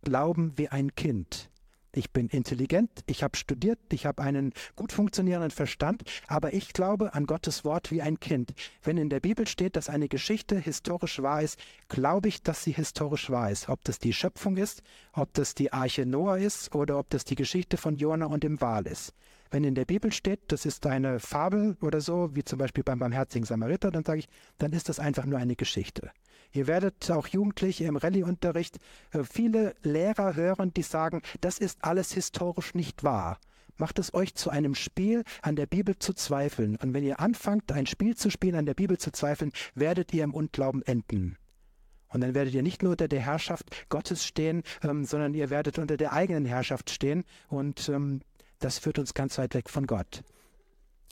glauben 0.00 0.54
wie 0.56 0.70
ein 0.70 0.94
Kind. 0.94 1.50
Ich 1.92 2.10
bin 2.10 2.28
intelligent, 2.28 2.90
ich 3.04 3.22
habe 3.22 3.36
studiert, 3.36 3.78
ich 3.92 4.06
habe 4.06 4.22
einen 4.22 4.54
gut 4.76 4.92
funktionierenden 4.92 5.50
Verstand, 5.50 6.02
aber 6.26 6.54
ich 6.54 6.72
glaube 6.72 7.12
an 7.12 7.26
Gottes 7.26 7.66
Wort 7.66 7.90
wie 7.90 8.00
ein 8.00 8.18
Kind. 8.18 8.54
Wenn 8.82 8.96
in 8.96 9.10
der 9.10 9.20
Bibel 9.20 9.46
steht, 9.46 9.76
dass 9.76 9.90
eine 9.90 10.08
Geschichte 10.08 10.58
historisch 10.58 11.20
wahr 11.20 11.42
ist, 11.42 11.58
glaube 11.88 12.28
ich, 12.28 12.42
dass 12.42 12.64
sie 12.64 12.72
historisch 12.72 13.28
wahr 13.28 13.50
ist. 13.50 13.68
Ob 13.68 13.84
das 13.84 13.98
die 13.98 14.14
Schöpfung 14.14 14.56
ist, 14.56 14.82
ob 15.12 15.34
das 15.34 15.54
die 15.54 15.70
Arche 15.70 16.06
Noah 16.06 16.38
ist 16.38 16.74
oder 16.74 16.98
ob 16.98 17.10
das 17.10 17.26
die 17.26 17.36
Geschichte 17.36 17.76
von 17.76 17.96
Jona 17.96 18.24
und 18.24 18.42
dem 18.42 18.58
Wal 18.62 18.86
ist. 18.86 19.12
Wenn 19.54 19.62
in 19.62 19.76
der 19.76 19.84
Bibel 19.84 20.12
steht, 20.12 20.40
das 20.48 20.66
ist 20.66 20.84
eine 20.84 21.20
Fabel 21.20 21.76
oder 21.80 22.00
so, 22.00 22.34
wie 22.34 22.42
zum 22.42 22.58
Beispiel 22.58 22.82
beim 22.82 22.98
barmherzigen 22.98 23.46
Samariter, 23.46 23.92
dann 23.92 24.02
sage 24.02 24.18
ich, 24.18 24.28
dann 24.58 24.72
ist 24.72 24.88
das 24.88 24.98
einfach 24.98 25.26
nur 25.26 25.38
eine 25.38 25.54
Geschichte. 25.54 26.10
Ihr 26.50 26.66
werdet 26.66 27.08
auch 27.12 27.28
Jugendliche 27.28 27.84
im 27.84 27.94
Rallyeunterricht 27.94 28.78
äh, 29.12 29.22
viele 29.22 29.76
Lehrer 29.84 30.34
hören, 30.34 30.74
die 30.74 30.82
sagen, 30.82 31.22
das 31.40 31.60
ist 31.60 31.84
alles 31.84 32.12
historisch 32.12 32.74
nicht 32.74 33.04
wahr. 33.04 33.38
Macht 33.76 34.00
es 34.00 34.12
euch 34.12 34.34
zu 34.34 34.50
einem 34.50 34.74
Spiel, 34.74 35.22
an 35.40 35.54
der 35.54 35.66
Bibel 35.66 35.96
zu 36.00 36.14
zweifeln. 36.14 36.74
Und 36.74 36.92
wenn 36.92 37.04
ihr 37.04 37.20
anfangt, 37.20 37.70
ein 37.70 37.86
Spiel 37.86 38.16
zu 38.16 38.30
spielen, 38.30 38.56
an 38.56 38.66
der 38.66 38.74
Bibel 38.74 38.98
zu 38.98 39.12
zweifeln, 39.12 39.52
werdet 39.76 40.12
ihr 40.12 40.24
im 40.24 40.34
Unglauben 40.34 40.82
enden. 40.82 41.36
Und 42.08 42.22
dann 42.22 42.34
werdet 42.34 42.54
ihr 42.54 42.62
nicht 42.64 42.82
nur 42.82 42.92
unter 42.92 43.06
der 43.06 43.20
Herrschaft 43.20 43.88
Gottes 43.88 44.26
stehen, 44.26 44.64
ähm, 44.82 45.04
sondern 45.04 45.32
ihr 45.32 45.48
werdet 45.48 45.78
unter 45.78 45.96
der 45.96 46.12
eigenen 46.12 46.44
Herrschaft 46.44 46.90
stehen. 46.90 47.22
Und 47.48 47.88
ähm, 47.88 48.20
das 48.58 48.78
führt 48.78 48.98
uns 48.98 49.14
ganz 49.14 49.38
weit 49.38 49.54
weg 49.54 49.68
von 49.68 49.86
Gott. 49.86 50.22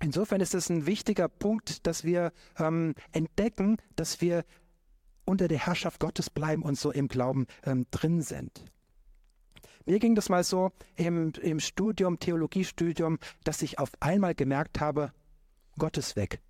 Insofern 0.02 0.40
ist 0.40 0.54
es 0.54 0.68
ein 0.68 0.86
wichtiger 0.86 1.28
Punkt, 1.28 1.86
dass 1.86 2.02
wir 2.04 2.32
ähm, 2.58 2.94
entdecken, 3.12 3.76
dass 3.94 4.20
wir 4.20 4.44
unter 5.24 5.48
der 5.48 5.58
Herrschaft 5.58 6.00
Gottes 6.00 6.30
bleiben 6.30 6.62
und 6.62 6.76
so 6.76 6.90
im 6.90 7.08
Glauben 7.08 7.46
ähm, 7.64 7.86
drin 7.90 8.22
sind. 8.22 8.64
Mir 9.86 9.98
ging 9.98 10.14
das 10.14 10.28
mal 10.28 10.44
so 10.44 10.72
im, 10.96 11.32
im 11.40 11.60
Studium, 11.60 12.18
Theologiestudium, 12.18 13.18
dass 13.44 13.62
ich 13.62 13.78
auf 13.78 13.90
einmal 14.00 14.34
gemerkt 14.34 14.80
habe, 14.80 15.12
Gott 15.78 15.96
ist 15.96 16.16
weg. 16.16 16.40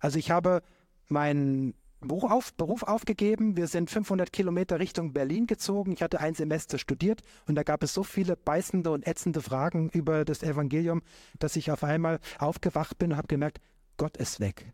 Also 0.00 0.18
ich 0.18 0.30
habe 0.30 0.62
mein 1.08 1.74
Beruf, 2.08 2.30
auf, 2.30 2.54
Beruf 2.54 2.82
aufgegeben. 2.82 3.56
Wir 3.56 3.66
sind 3.66 3.90
500 3.90 4.32
Kilometer 4.32 4.78
Richtung 4.78 5.12
Berlin 5.12 5.46
gezogen. 5.46 5.92
Ich 5.92 6.02
hatte 6.02 6.20
ein 6.20 6.34
Semester 6.34 6.78
studiert 6.78 7.22
und 7.46 7.54
da 7.54 7.62
gab 7.62 7.82
es 7.82 7.94
so 7.94 8.02
viele 8.02 8.36
beißende 8.36 8.90
und 8.90 9.06
ätzende 9.06 9.40
Fragen 9.40 9.88
über 9.90 10.24
das 10.24 10.42
Evangelium, 10.42 11.02
dass 11.38 11.56
ich 11.56 11.70
auf 11.70 11.84
einmal 11.84 12.20
aufgewacht 12.38 12.98
bin 12.98 13.12
und 13.12 13.16
habe 13.16 13.28
gemerkt, 13.28 13.60
Gott 13.96 14.16
ist 14.16 14.40
weg. 14.40 14.72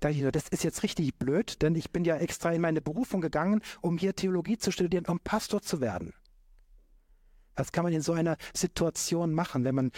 Da 0.00 0.10
ich, 0.10 0.22
das 0.32 0.48
ist 0.48 0.64
jetzt 0.64 0.82
richtig 0.82 1.14
blöd, 1.18 1.62
denn 1.62 1.74
ich 1.74 1.90
bin 1.90 2.04
ja 2.04 2.16
extra 2.16 2.52
in 2.52 2.60
meine 2.60 2.82
Berufung 2.82 3.20
gegangen, 3.20 3.62
um 3.80 3.96
hier 3.96 4.14
Theologie 4.14 4.58
zu 4.58 4.70
studieren, 4.70 5.06
um 5.06 5.20
Pastor 5.20 5.62
zu 5.62 5.80
werden. 5.80 6.12
Was 7.56 7.72
kann 7.72 7.84
man 7.84 7.92
in 7.92 8.02
so 8.02 8.12
einer 8.12 8.36
Situation 8.52 9.32
machen, 9.32 9.64
wenn 9.64 9.74
man 9.74 9.92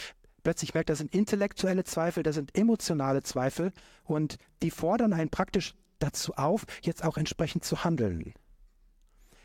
plötzlich 0.47 0.75
merkt, 0.75 0.91
das 0.91 0.99
sind 0.99 1.13
intellektuelle 1.13 1.83
Zweifel, 1.83 2.23
das 2.23 2.37
sind 2.37 2.57
emotionale 2.57 3.25
Zweifel 3.25 3.73
und 4.05 4.37
die 4.63 4.71
fordern 4.71 5.13
einen 5.13 5.29
praktisch 5.29 5.75
dazu 5.99 6.35
auf, 6.35 6.65
jetzt 6.83 7.05
auch 7.05 7.17
entsprechend 7.17 7.65
zu 7.65 7.85
handeln. 7.85 8.35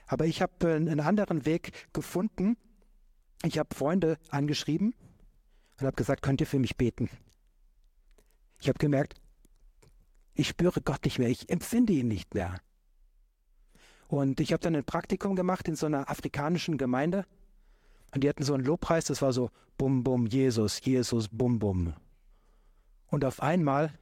Aber 0.08 0.26
ich 0.26 0.42
habe 0.42 0.70
äh, 0.70 0.76
einen 0.76 1.00
anderen 1.00 1.46
Weg 1.46 1.72
gefunden. 1.94 2.58
Ich 3.44 3.58
habe 3.58 3.74
Freunde 3.74 4.18
angeschrieben 4.30 4.94
und 5.80 5.86
habe 5.86 5.96
gesagt, 5.96 6.22
könnt 6.22 6.42
ihr 6.42 6.48
für 6.48 6.60
mich 6.60 6.78
beten? 6.78 7.10
Ich 8.60 8.68
habe 8.68 8.78
gemerkt, 8.78 9.16
ich 10.34 10.48
spüre 10.48 10.82
Gott 10.82 11.04
nicht 11.06 11.18
mehr, 11.18 11.30
ich 11.30 11.50
empfinde 11.50 11.94
ihn 11.94 12.08
nicht 12.08 12.34
mehr. 12.34 12.60
Und 14.08 14.40
ich 14.40 14.52
habe 14.52 14.62
dann 14.62 14.76
ein 14.76 14.84
Praktikum 14.84 15.36
gemacht 15.36 15.68
in 15.68 15.76
so 15.76 15.86
einer 15.86 16.10
afrikanischen 16.10 16.78
Gemeinde. 16.78 17.26
Und 18.14 18.24
die 18.24 18.30
hatten 18.30 18.44
so 18.44 18.54
einen 18.54 18.66
Lobpreis, 18.66 19.06
das 19.06 19.22
war 19.22 19.32
so 19.32 19.50
Bum 19.78 20.04
Bum 20.04 20.26
Jesus, 20.26 20.84
Jesus 20.84 21.30
Bum 21.30 21.60
Bum. 21.60 21.94
Und 23.08 23.24
auf 23.24 23.42
einmal 23.42 23.98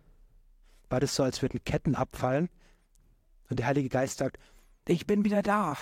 war 0.89 0.99
das 0.99 1.15
so, 1.15 1.23
als 1.23 1.41
würden 1.41 1.63
Ketten 1.63 1.95
abfallen. 1.95 2.49
Und 3.49 3.59
der 3.59 3.67
Heilige 3.67 3.89
Geist 3.89 4.19
sagt, 4.19 4.37
ich 4.87 5.05
bin 5.05 5.23
wieder 5.23 5.41
da. 5.41 5.77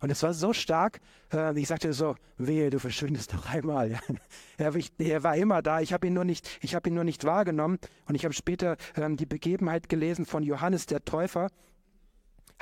Und 0.00 0.10
es 0.10 0.22
war 0.22 0.32
so 0.32 0.52
stark, 0.52 1.00
äh, 1.32 1.58
ich 1.58 1.66
sagte 1.66 1.92
so, 1.92 2.14
wehe, 2.36 2.70
du 2.70 2.78
verschwindest 2.78 3.34
noch 3.34 3.46
einmal. 3.46 3.98
er, 4.58 5.22
war 5.24 5.36
immer 5.36 5.60
da, 5.60 5.80
ich 5.80 5.92
habe 5.92 6.06
ihn, 6.06 6.14
nur 6.14 6.24
nicht, 6.24 6.46
hab 6.72 6.86
ihn 6.86 6.94
nur 6.94 7.04
nicht 7.04 7.24
wahrgenommen. 7.24 7.78
Und 8.06 8.14
ich 8.14 8.24
habe 8.24 8.34
später 8.34 8.76
ähm, 8.96 9.16
die 9.16 9.26
Begebenheit 9.26 9.88
gelesen 9.88 10.24
von 10.24 10.42
Johannes 10.42 10.86
der 10.86 11.04
Täufer, 11.04 11.48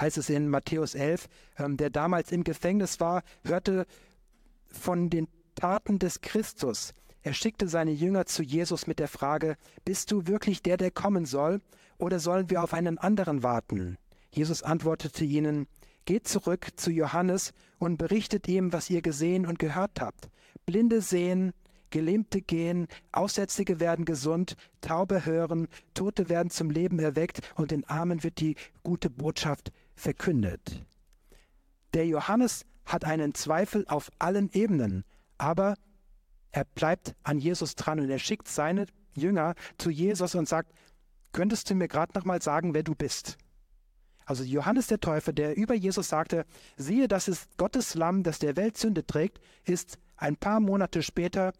heißt 0.00 0.18
es 0.18 0.30
in 0.30 0.48
Matthäus 0.48 0.94
11, 0.94 1.28
ähm, 1.58 1.76
der 1.76 1.90
damals 1.90 2.32
im 2.32 2.42
Gefängnis 2.42 3.00
war, 3.00 3.22
hörte 3.44 3.86
von 4.66 5.10
den 5.10 5.28
Taten 5.54 5.98
des 5.98 6.22
Christus. 6.22 6.94
Er 7.26 7.34
schickte 7.34 7.66
seine 7.66 7.90
Jünger 7.90 8.26
zu 8.26 8.44
Jesus 8.44 8.86
mit 8.86 9.00
der 9.00 9.08
Frage, 9.08 9.56
bist 9.84 10.12
du 10.12 10.28
wirklich 10.28 10.62
der, 10.62 10.76
der 10.76 10.92
kommen 10.92 11.24
soll, 11.26 11.60
oder 11.98 12.20
sollen 12.20 12.50
wir 12.50 12.62
auf 12.62 12.72
einen 12.72 12.98
anderen 12.98 13.42
warten? 13.42 13.98
Jesus 14.30 14.62
antwortete 14.62 15.24
ihnen, 15.24 15.66
Geht 16.04 16.28
zurück 16.28 16.68
zu 16.76 16.92
Johannes 16.92 17.52
und 17.80 17.96
berichtet 17.96 18.46
ihm, 18.46 18.72
was 18.72 18.90
ihr 18.90 19.02
gesehen 19.02 19.44
und 19.44 19.58
gehört 19.58 20.00
habt. 20.00 20.28
Blinde 20.66 21.00
sehen, 21.00 21.52
Gelähmte 21.90 22.42
gehen, 22.42 22.86
Aussätzige 23.10 23.80
werden 23.80 24.04
gesund, 24.04 24.54
Taube 24.80 25.26
hören, 25.26 25.66
Tote 25.94 26.28
werden 26.28 26.50
zum 26.50 26.70
Leben 26.70 27.00
erweckt 27.00 27.40
und 27.56 27.72
den 27.72 27.84
Armen 27.88 28.22
wird 28.22 28.38
die 28.38 28.54
gute 28.84 29.10
Botschaft 29.10 29.72
verkündet. 29.96 30.86
Der 31.92 32.06
Johannes 32.06 32.66
hat 32.84 33.04
einen 33.04 33.34
Zweifel 33.34 33.84
auf 33.88 34.12
allen 34.20 34.48
Ebenen, 34.52 35.02
aber 35.38 35.74
er 36.56 36.64
bleibt 36.64 37.14
an 37.22 37.38
Jesus 37.38 37.74
dran 37.74 38.00
und 38.00 38.08
er 38.08 38.18
schickt 38.18 38.48
seine 38.48 38.86
Jünger 39.14 39.54
zu 39.76 39.90
Jesus 39.90 40.34
und 40.34 40.48
sagt, 40.48 40.72
könntest 41.32 41.68
du 41.68 41.74
mir 41.74 41.86
gerade 41.86 42.12
noch 42.14 42.24
mal 42.24 42.40
sagen, 42.40 42.72
wer 42.72 42.82
du 42.82 42.94
bist? 42.94 43.36
Also 44.24 44.42
Johannes 44.42 44.86
der 44.86 44.98
Täufer, 44.98 45.34
der 45.34 45.54
über 45.54 45.74
Jesus 45.74 46.08
sagte, 46.08 46.46
siehe, 46.78 47.08
das 47.08 47.28
ist 47.28 47.58
Gottes 47.58 47.94
Lamm, 47.94 48.22
das 48.22 48.38
der 48.38 48.56
Welt 48.56 48.78
Sünde 48.78 49.06
trägt, 49.06 49.38
ist 49.64 49.98
ein 50.16 50.36
paar 50.36 50.60
Monate 50.60 51.02
später 51.02 51.52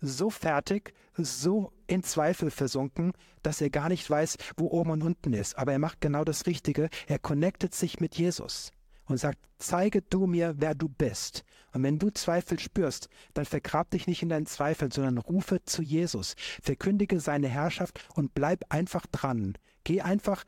so 0.00 0.30
fertig, 0.30 0.94
so 1.16 1.72
in 1.88 2.04
Zweifel 2.04 2.52
versunken, 2.52 3.12
dass 3.42 3.60
er 3.60 3.70
gar 3.70 3.88
nicht 3.88 4.08
weiß, 4.08 4.36
wo 4.56 4.68
oben 4.68 4.90
und 4.90 5.02
unten 5.02 5.32
ist. 5.32 5.58
Aber 5.58 5.72
er 5.72 5.80
macht 5.80 6.00
genau 6.00 6.22
das 6.22 6.46
Richtige. 6.46 6.90
Er 7.08 7.18
connectet 7.18 7.74
sich 7.74 7.98
mit 7.98 8.14
Jesus 8.14 8.70
und 9.06 9.18
sagt, 9.18 9.38
zeige 9.58 10.02
du 10.02 10.26
mir, 10.26 10.54
wer 10.58 10.74
du 10.74 10.88
bist. 10.88 11.44
Und 11.72 11.82
wenn 11.82 11.98
du 11.98 12.10
Zweifel 12.10 12.58
spürst, 12.58 13.08
dann 13.34 13.44
vergrab 13.44 13.90
dich 13.90 14.06
nicht 14.06 14.22
in 14.22 14.28
deinen 14.28 14.46
Zweifeln, 14.46 14.90
sondern 14.90 15.18
rufe 15.18 15.62
zu 15.64 15.82
Jesus, 15.82 16.36
verkündige 16.62 17.20
seine 17.20 17.48
Herrschaft 17.48 18.04
und 18.14 18.34
bleib 18.34 18.64
einfach 18.68 19.06
dran. 19.06 19.54
Geh 19.82 20.00
einfach 20.00 20.44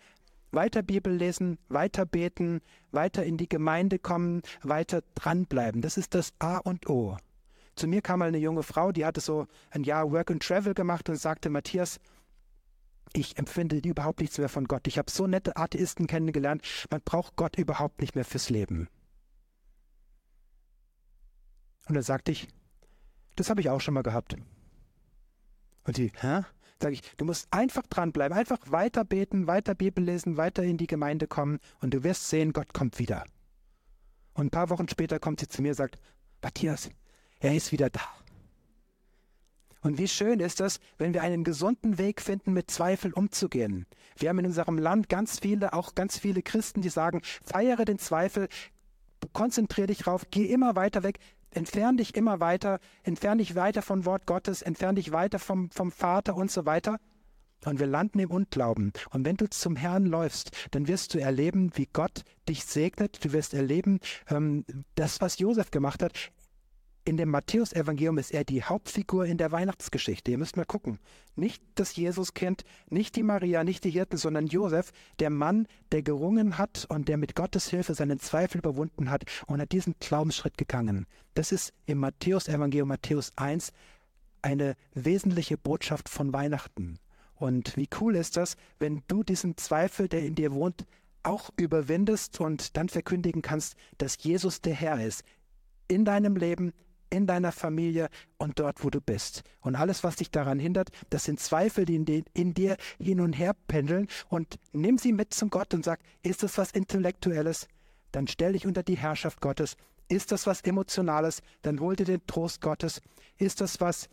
weiter 0.52 0.82
Bibel 0.82 1.12
lesen, 1.12 1.58
weiter 1.68 2.06
beten, 2.06 2.60
weiter 2.90 3.24
in 3.24 3.36
die 3.36 3.48
Gemeinde 3.48 3.98
kommen, 3.98 4.42
weiter 4.62 5.02
dranbleiben. 5.14 5.82
Das 5.82 5.96
ist 5.96 6.14
das 6.14 6.32
A 6.38 6.58
und 6.58 6.88
O. 6.88 7.16
Zu 7.74 7.88
mir 7.88 8.00
kam 8.00 8.20
mal 8.20 8.28
eine 8.28 8.38
junge 8.38 8.62
Frau, 8.62 8.90
die 8.90 9.04
hatte 9.04 9.20
so 9.20 9.46
ein 9.70 9.84
Jahr 9.84 10.10
Work 10.10 10.30
and 10.30 10.42
Travel 10.42 10.72
gemacht 10.72 11.10
und 11.10 11.16
sagte, 11.16 11.50
Matthias, 11.50 12.00
ich 13.16 13.38
empfinde 13.38 13.76
überhaupt 13.76 14.20
nichts 14.20 14.38
mehr 14.38 14.48
von 14.48 14.66
Gott. 14.66 14.87
Ich 14.87 14.98
habe 14.98 15.11
so 15.11 15.26
nette 15.26 15.57
Atheisten 15.57 16.07
kennengelernt, 16.07 16.62
man 16.90 17.00
braucht 17.02 17.37
Gott 17.37 17.57
überhaupt 17.57 18.00
nicht 18.00 18.14
mehr 18.14 18.24
fürs 18.24 18.50
Leben. 18.50 18.88
Und 21.88 21.94
dann 21.94 22.02
sagte 22.02 22.33
ich, 22.33 22.48
das 23.37 23.48
habe 23.48 23.61
ich 23.61 23.70
auch 23.70 23.81
schon 23.81 23.94
mal 23.94 24.02
gehabt. 24.02 24.37
Und 25.85 25.96
sie, 25.96 26.12
hä? 26.20 26.42
Sage 26.81 26.94
ich, 26.94 27.02
du 27.16 27.24
musst 27.24 27.48
einfach 27.52 27.87
dranbleiben, 27.87 28.37
einfach 28.37 28.70
weiter 28.70 29.05
beten, 29.05 29.46
weiter 29.46 29.74
Bibel 29.74 30.05
lesen, 30.05 30.37
weiter 30.37 30.62
in 30.62 30.76
die 30.76 30.87
Gemeinde 30.87 31.26
kommen 31.26 31.59
und 31.81 31.94
du 31.94 32.02
wirst 32.05 32.29
sehen, 32.29 32.52
Gott 32.52 32.74
kommt 32.74 32.98
wieder. 32.98 33.24
Und 34.35 34.46
ein 34.46 34.50
paar 34.50 34.68
Wochen 34.68 34.88
später 34.88 35.18
kommt 35.18 35.40
sie 35.40 35.48
zu 35.48 35.62
mir 35.62 35.70
und 35.70 35.76
sagt, 35.76 35.98
Matthias, 36.42 36.90
er 37.40 37.55
ist 37.55 37.72
wieder 37.72 37.88
da. 37.88 38.02
Und 39.82 39.98
wie 39.98 40.08
schön 40.08 40.40
ist 40.40 40.60
es, 40.60 40.80
wenn 40.98 41.14
wir 41.14 41.22
einen 41.22 41.44
gesunden 41.44 41.98
Weg 41.98 42.20
finden, 42.20 42.52
mit 42.52 42.70
Zweifel 42.70 43.12
umzugehen. 43.12 43.86
Wir 44.16 44.30
haben 44.30 44.38
in 44.38 44.46
unserem 44.46 44.78
Land 44.78 45.08
ganz 45.08 45.38
viele, 45.38 45.72
auch 45.72 45.94
ganz 45.94 46.18
viele 46.18 46.42
Christen, 46.42 46.82
die 46.82 46.88
sagen, 46.88 47.22
feiere 47.44 47.84
den 47.84 47.98
Zweifel, 47.98 48.48
konzentriere 49.32 49.88
dich 49.88 49.98
drauf, 49.98 50.26
geh 50.30 50.46
immer 50.46 50.76
weiter 50.76 51.02
weg, 51.02 51.18
entferne 51.50 51.98
dich 51.98 52.14
immer 52.14 52.40
weiter, 52.40 52.80
entferne 53.02 53.42
dich 53.42 53.54
weiter 53.54 53.82
vom 53.82 54.04
Wort 54.04 54.26
Gottes, 54.26 54.62
entferne 54.62 54.96
dich 54.96 55.12
weiter 55.12 55.38
vom, 55.38 55.70
vom 55.70 55.92
Vater 55.92 56.36
und 56.36 56.50
so 56.50 56.66
weiter. 56.66 56.98
Und 57.64 57.80
wir 57.80 57.86
landen 57.86 58.18
im 58.20 58.30
Unglauben. 58.30 58.92
Und 59.10 59.24
wenn 59.24 59.36
du 59.36 59.48
zum 59.48 59.76
Herrn 59.76 60.06
läufst, 60.06 60.50
dann 60.70 60.88
wirst 60.88 61.14
du 61.14 61.18
erleben, 61.18 61.72
wie 61.74 61.88
Gott 61.92 62.22
dich 62.48 62.64
segnet. 62.64 63.24
Du 63.24 63.32
wirst 63.32 63.54
erleben, 63.54 63.98
ähm, 64.28 64.64
das, 64.94 65.20
was 65.20 65.38
Josef 65.38 65.70
gemacht 65.70 66.02
hat 66.02 66.12
in 67.06 67.16
dem 67.16 67.30
Matthäusevangelium 67.30 68.18
ist 68.18 68.32
er 68.32 68.42
die 68.42 68.64
Hauptfigur 68.64 69.26
in 69.26 69.38
der 69.38 69.52
Weihnachtsgeschichte. 69.52 70.32
Ihr 70.32 70.38
müsst 70.38 70.56
mal 70.56 70.64
gucken. 70.64 70.98
Nicht 71.36 71.62
das 71.76 71.94
Jesuskind, 71.94 72.64
nicht 72.90 73.14
die 73.14 73.22
Maria, 73.22 73.62
nicht 73.62 73.84
die 73.84 73.90
Hirten, 73.90 74.16
sondern 74.16 74.48
Josef, 74.48 74.90
der 75.20 75.30
Mann, 75.30 75.68
der 75.92 76.02
gerungen 76.02 76.58
hat 76.58 76.84
und 76.88 77.06
der 77.06 77.16
mit 77.16 77.36
Gottes 77.36 77.70
Hilfe 77.70 77.94
seinen 77.94 78.18
Zweifel 78.18 78.58
überwunden 78.58 79.08
hat 79.08 79.24
und 79.46 79.60
hat 79.60 79.70
diesen 79.70 79.94
Glaubensschritt 80.00 80.58
gegangen. 80.58 81.06
Das 81.34 81.52
ist 81.52 81.72
im 81.86 81.98
Matthäusevangelium 81.98 82.88
Matthäus 82.88 83.30
1 83.36 83.72
eine 84.42 84.74
wesentliche 84.94 85.56
Botschaft 85.56 86.08
von 86.08 86.32
Weihnachten. 86.32 86.98
Und 87.36 87.76
wie 87.76 87.88
cool 88.00 88.16
ist 88.16 88.36
das, 88.36 88.56
wenn 88.80 89.04
du 89.06 89.22
diesen 89.22 89.56
Zweifel, 89.56 90.08
der 90.08 90.24
in 90.24 90.34
dir 90.34 90.52
wohnt, 90.52 90.86
auch 91.22 91.50
überwindest 91.56 92.40
und 92.40 92.76
dann 92.76 92.88
verkündigen 92.88 93.42
kannst, 93.42 93.76
dass 93.98 94.20
Jesus 94.20 94.60
der 94.60 94.74
Herr 94.74 95.00
ist. 95.00 95.22
In 95.86 96.04
deinem 96.04 96.34
Leben, 96.34 96.72
in 97.10 97.26
deiner 97.26 97.52
Familie 97.52 98.08
und 98.38 98.58
dort, 98.58 98.84
wo 98.84 98.90
du 98.90 99.00
bist. 99.00 99.42
Und 99.60 99.76
alles, 99.76 100.04
was 100.04 100.16
dich 100.16 100.30
daran 100.30 100.58
hindert, 100.58 100.90
das 101.10 101.24
sind 101.24 101.40
Zweifel, 101.40 101.84
die 101.84 101.96
in, 101.96 102.04
die 102.04 102.24
in, 102.34 102.54
dir 102.54 102.76
hin 102.98 103.20
und 103.20 103.32
her 103.32 103.54
pendeln. 103.68 104.08
Und 104.28 104.58
nimm 104.72 104.98
sie 104.98 105.12
mit 105.12 105.32
zum 105.34 105.50
Gott 105.50 105.74
und 105.74 105.84
sag, 105.84 106.00
ist 106.22 106.42
das 106.42 106.58
was 106.58 106.72
Intellektuelles? 106.72 107.68
Dann 108.12 108.26
stell 108.26 108.52
dich 108.52 108.66
unter 108.66 108.82
die 108.82 108.96
Herrschaft 108.96 109.40
Gottes. 109.40 109.76
Ist 110.08 110.32
das 110.32 110.46
was 110.46 110.60
Emotionales? 110.62 111.42
Dann 111.62 111.80
hol 111.80 111.96
dir 111.96 112.04
den 112.04 112.26
Trost 112.26 112.60
Gottes. 112.60 113.00
Ist 113.38 113.60
das 113.60 113.80
was, 113.80 114.08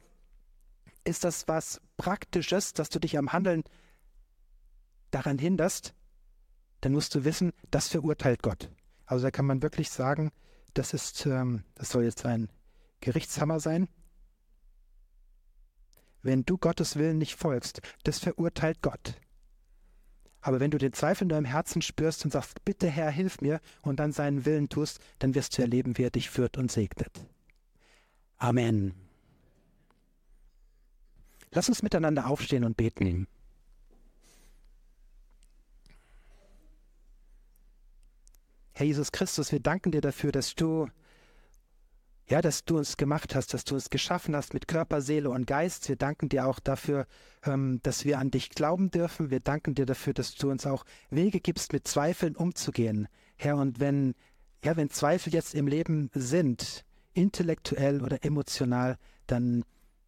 ist 1.03 1.23
das 1.23 1.47
was 1.47 1.81
Praktisches, 1.97 2.73
dass 2.73 2.89
du 2.89 2.99
dich 2.99 3.17
am 3.17 3.31
Handeln 3.31 3.63
daran 5.11 5.37
hinderst? 5.37 5.93
Dann 6.81 6.93
musst 6.93 7.15
du 7.15 7.23
wissen, 7.23 7.53
das 7.71 7.87
verurteilt 7.87 8.41
Gott. 8.41 8.69
Also 9.05 9.23
da 9.23 9.31
kann 9.31 9.45
man 9.45 9.61
wirklich 9.61 9.89
sagen, 9.89 10.31
das 10.73 10.93
ist, 10.93 11.25
ähm, 11.25 11.63
das 11.75 11.89
soll 11.89 12.03
jetzt 12.03 12.25
ein 12.25 12.49
Gerichtshammer 13.03 13.59
sein? 13.59 13.89
Wenn 16.21 16.45
du 16.45 16.57
Gottes 16.57 16.95
Willen 16.95 17.17
nicht 17.17 17.35
folgst, 17.35 17.81
das 18.03 18.19
verurteilt 18.19 18.81
Gott. 18.81 19.15
Aber 20.39 20.61
wenn 20.61 20.71
du 20.71 20.77
den 20.77 20.93
Zweifel 20.93 21.23
in 21.23 21.29
deinem 21.29 21.45
Herzen 21.45 21.81
spürst 21.81 22.23
und 22.23 22.31
sagst, 22.31 22.63
bitte 22.63 22.89
Herr, 22.89 23.11
hilf 23.11 23.41
mir, 23.41 23.59
und 23.81 23.99
dann 23.99 24.13
seinen 24.13 24.45
Willen 24.45 24.69
tust, 24.69 24.99
dann 25.19 25.35
wirst 25.35 25.57
du 25.57 25.61
erleben, 25.61 25.97
wie 25.97 26.03
er 26.03 26.11
dich 26.11 26.29
führt 26.29 26.57
und 26.57 26.71
segnet. 26.71 27.11
Amen. 28.37 28.93
Lass 31.51 31.69
uns 31.69 31.83
miteinander 31.83 32.27
aufstehen 32.27 32.63
und 32.63 32.77
beten. 32.77 33.27
Herr 38.73 38.85
Jesus 38.85 39.11
Christus, 39.11 39.51
wir 39.51 39.59
danken 39.59 39.91
dir 39.91 40.01
dafür, 40.01 40.31
dass 40.31 40.55
du 40.55 40.87
ja, 42.33 42.41
dass 42.41 42.65
du 42.65 42.79
uns 42.79 42.97
gemacht 42.97 43.35
hast, 43.35 43.53
dass 43.53 43.63
du 43.63 43.75
uns 43.75 43.91
geschaffen 43.91 44.35
hast 44.35 44.55
mit 44.55 44.67
Körper, 44.67 45.01
Seele 45.01 45.29
und 45.29 45.45
Geist. 45.45 45.87
Wir 45.87 45.95
danken 45.95 46.29
dir 46.29 46.47
auch 46.47 46.59
dafür, 46.59 47.05
ähm, 47.45 47.79
dass 47.83 48.05
wir 48.05 48.17
an 48.17 48.31
dich 48.31 48.49
glauben 48.49 48.89
dürfen. 48.89 49.29
Wir 49.29 49.39
danken 49.39 49.75
dir 49.75 49.85
dafür, 49.85 50.15
dass 50.15 50.33
du 50.33 50.49
uns 50.49 50.65
auch 50.65 50.83
Wege 51.11 51.39
gibst, 51.39 51.73
mit 51.73 51.87
Zweifeln 51.87 52.35
umzugehen. 52.35 53.07
Herr, 53.35 53.57
und 53.57 53.79
wenn, 53.79 54.15
ja, 54.65 54.75
wenn 54.75 54.89
Zweifel 54.89 55.31
jetzt 55.31 55.53
im 55.53 55.67
Leben 55.67 56.09
sind, 56.15 56.85
intellektuell 57.13 58.01
oder 58.01 58.25
emotional, 58.25 58.97
dann 59.27 59.63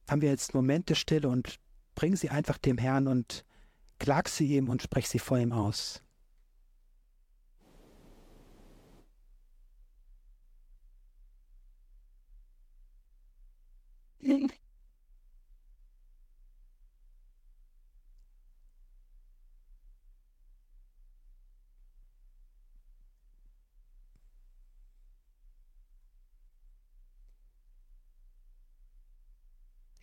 haben 0.10 0.22
wir 0.24 0.30
jetzt 0.30 0.56
Momente 0.56 0.96
Stille 0.96 1.30
und 1.30 1.60
bring 1.94 2.16
sie 2.16 2.32
einfach 2.32 2.58
dem 2.58 2.80
Herrn 2.80 3.08
und 3.08 3.46
klag 4.00 4.30
sie 4.30 4.48
ihm 4.56 4.70
und 4.70 4.82
sprech 4.82 5.08
sie 5.08 5.20
vor 5.20 5.38
ihm 5.38 5.52
aus. 5.52 6.02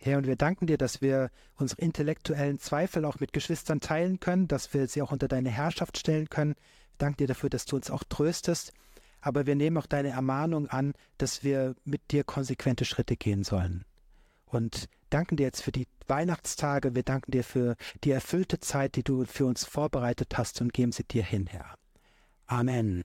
Herr, 0.03 0.17
und 0.17 0.27
wir 0.27 0.35
danken 0.35 0.67
dir, 0.67 0.77
dass 0.77 1.01
wir 1.01 1.29
unsere 1.55 1.81
intellektuellen 1.81 2.59
Zweifel 2.59 3.05
auch 3.05 3.19
mit 3.19 3.31
Geschwistern 3.31 3.79
teilen 3.79 4.19
können, 4.19 4.47
dass 4.49 4.73
wir 4.73 4.87
sie 4.87 5.01
auch 5.01 5.11
unter 5.13 5.29
deine 5.29 5.49
Herrschaft 5.49 5.97
stellen 5.97 6.29
können. 6.29 6.55
Wir 6.55 6.97
danken 6.97 7.17
dir 7.17 7.27
dafür, 7.27 7.49
dass 7.49 7.65
du 7.65 7.77
uns 7.77 7.89
auch 7.89 8.03
tröstest. 8.03 8.73
Aber 9.21 9.45
wir 9.45 9.55
nehmen 9.55 9.77
auch 9.77 9.85
deine 9.85 10.09
Ermahnung 10.09 10.67
an, 10.67 10.93
dass 11.17 11.45
wir 11.45 11.75
mit 11.85 12.11
dir 12.11 12.25
konsequente 12.25 12.83
Schritte 12.83 13.15
gehen 13.15 13.45
sollen. 13.45 13.85
Und 14.45 14.89
danken 15.09 15.37
dir 15.37 15.43
jetzt 15.43 15.63
für 15.63 15.71
die 15.71 15.87
Weihnachtstage. 16.07 16.95
Wir 16.95 17.03
danken 17.03 17.31
dir 17.31 17.45
für 17.45 17.77
die 18.03 18.11
erfüllte 18.11 18.59
Zeit, 18.59 18.97
die 18.97 19.03
du 19.03 19.23
für 19.23 19.45
uns 19.45 19.63
vorbereitet 19.63 20.37
hast 20.37 20.59
und 20.59 20.73
geben 20.73 20.91
sie 20.91 21.05
dir 21.05 21.23
hin, 21.23 21.47
Herr. 21.47 21.75
Amen. 22.47 23.01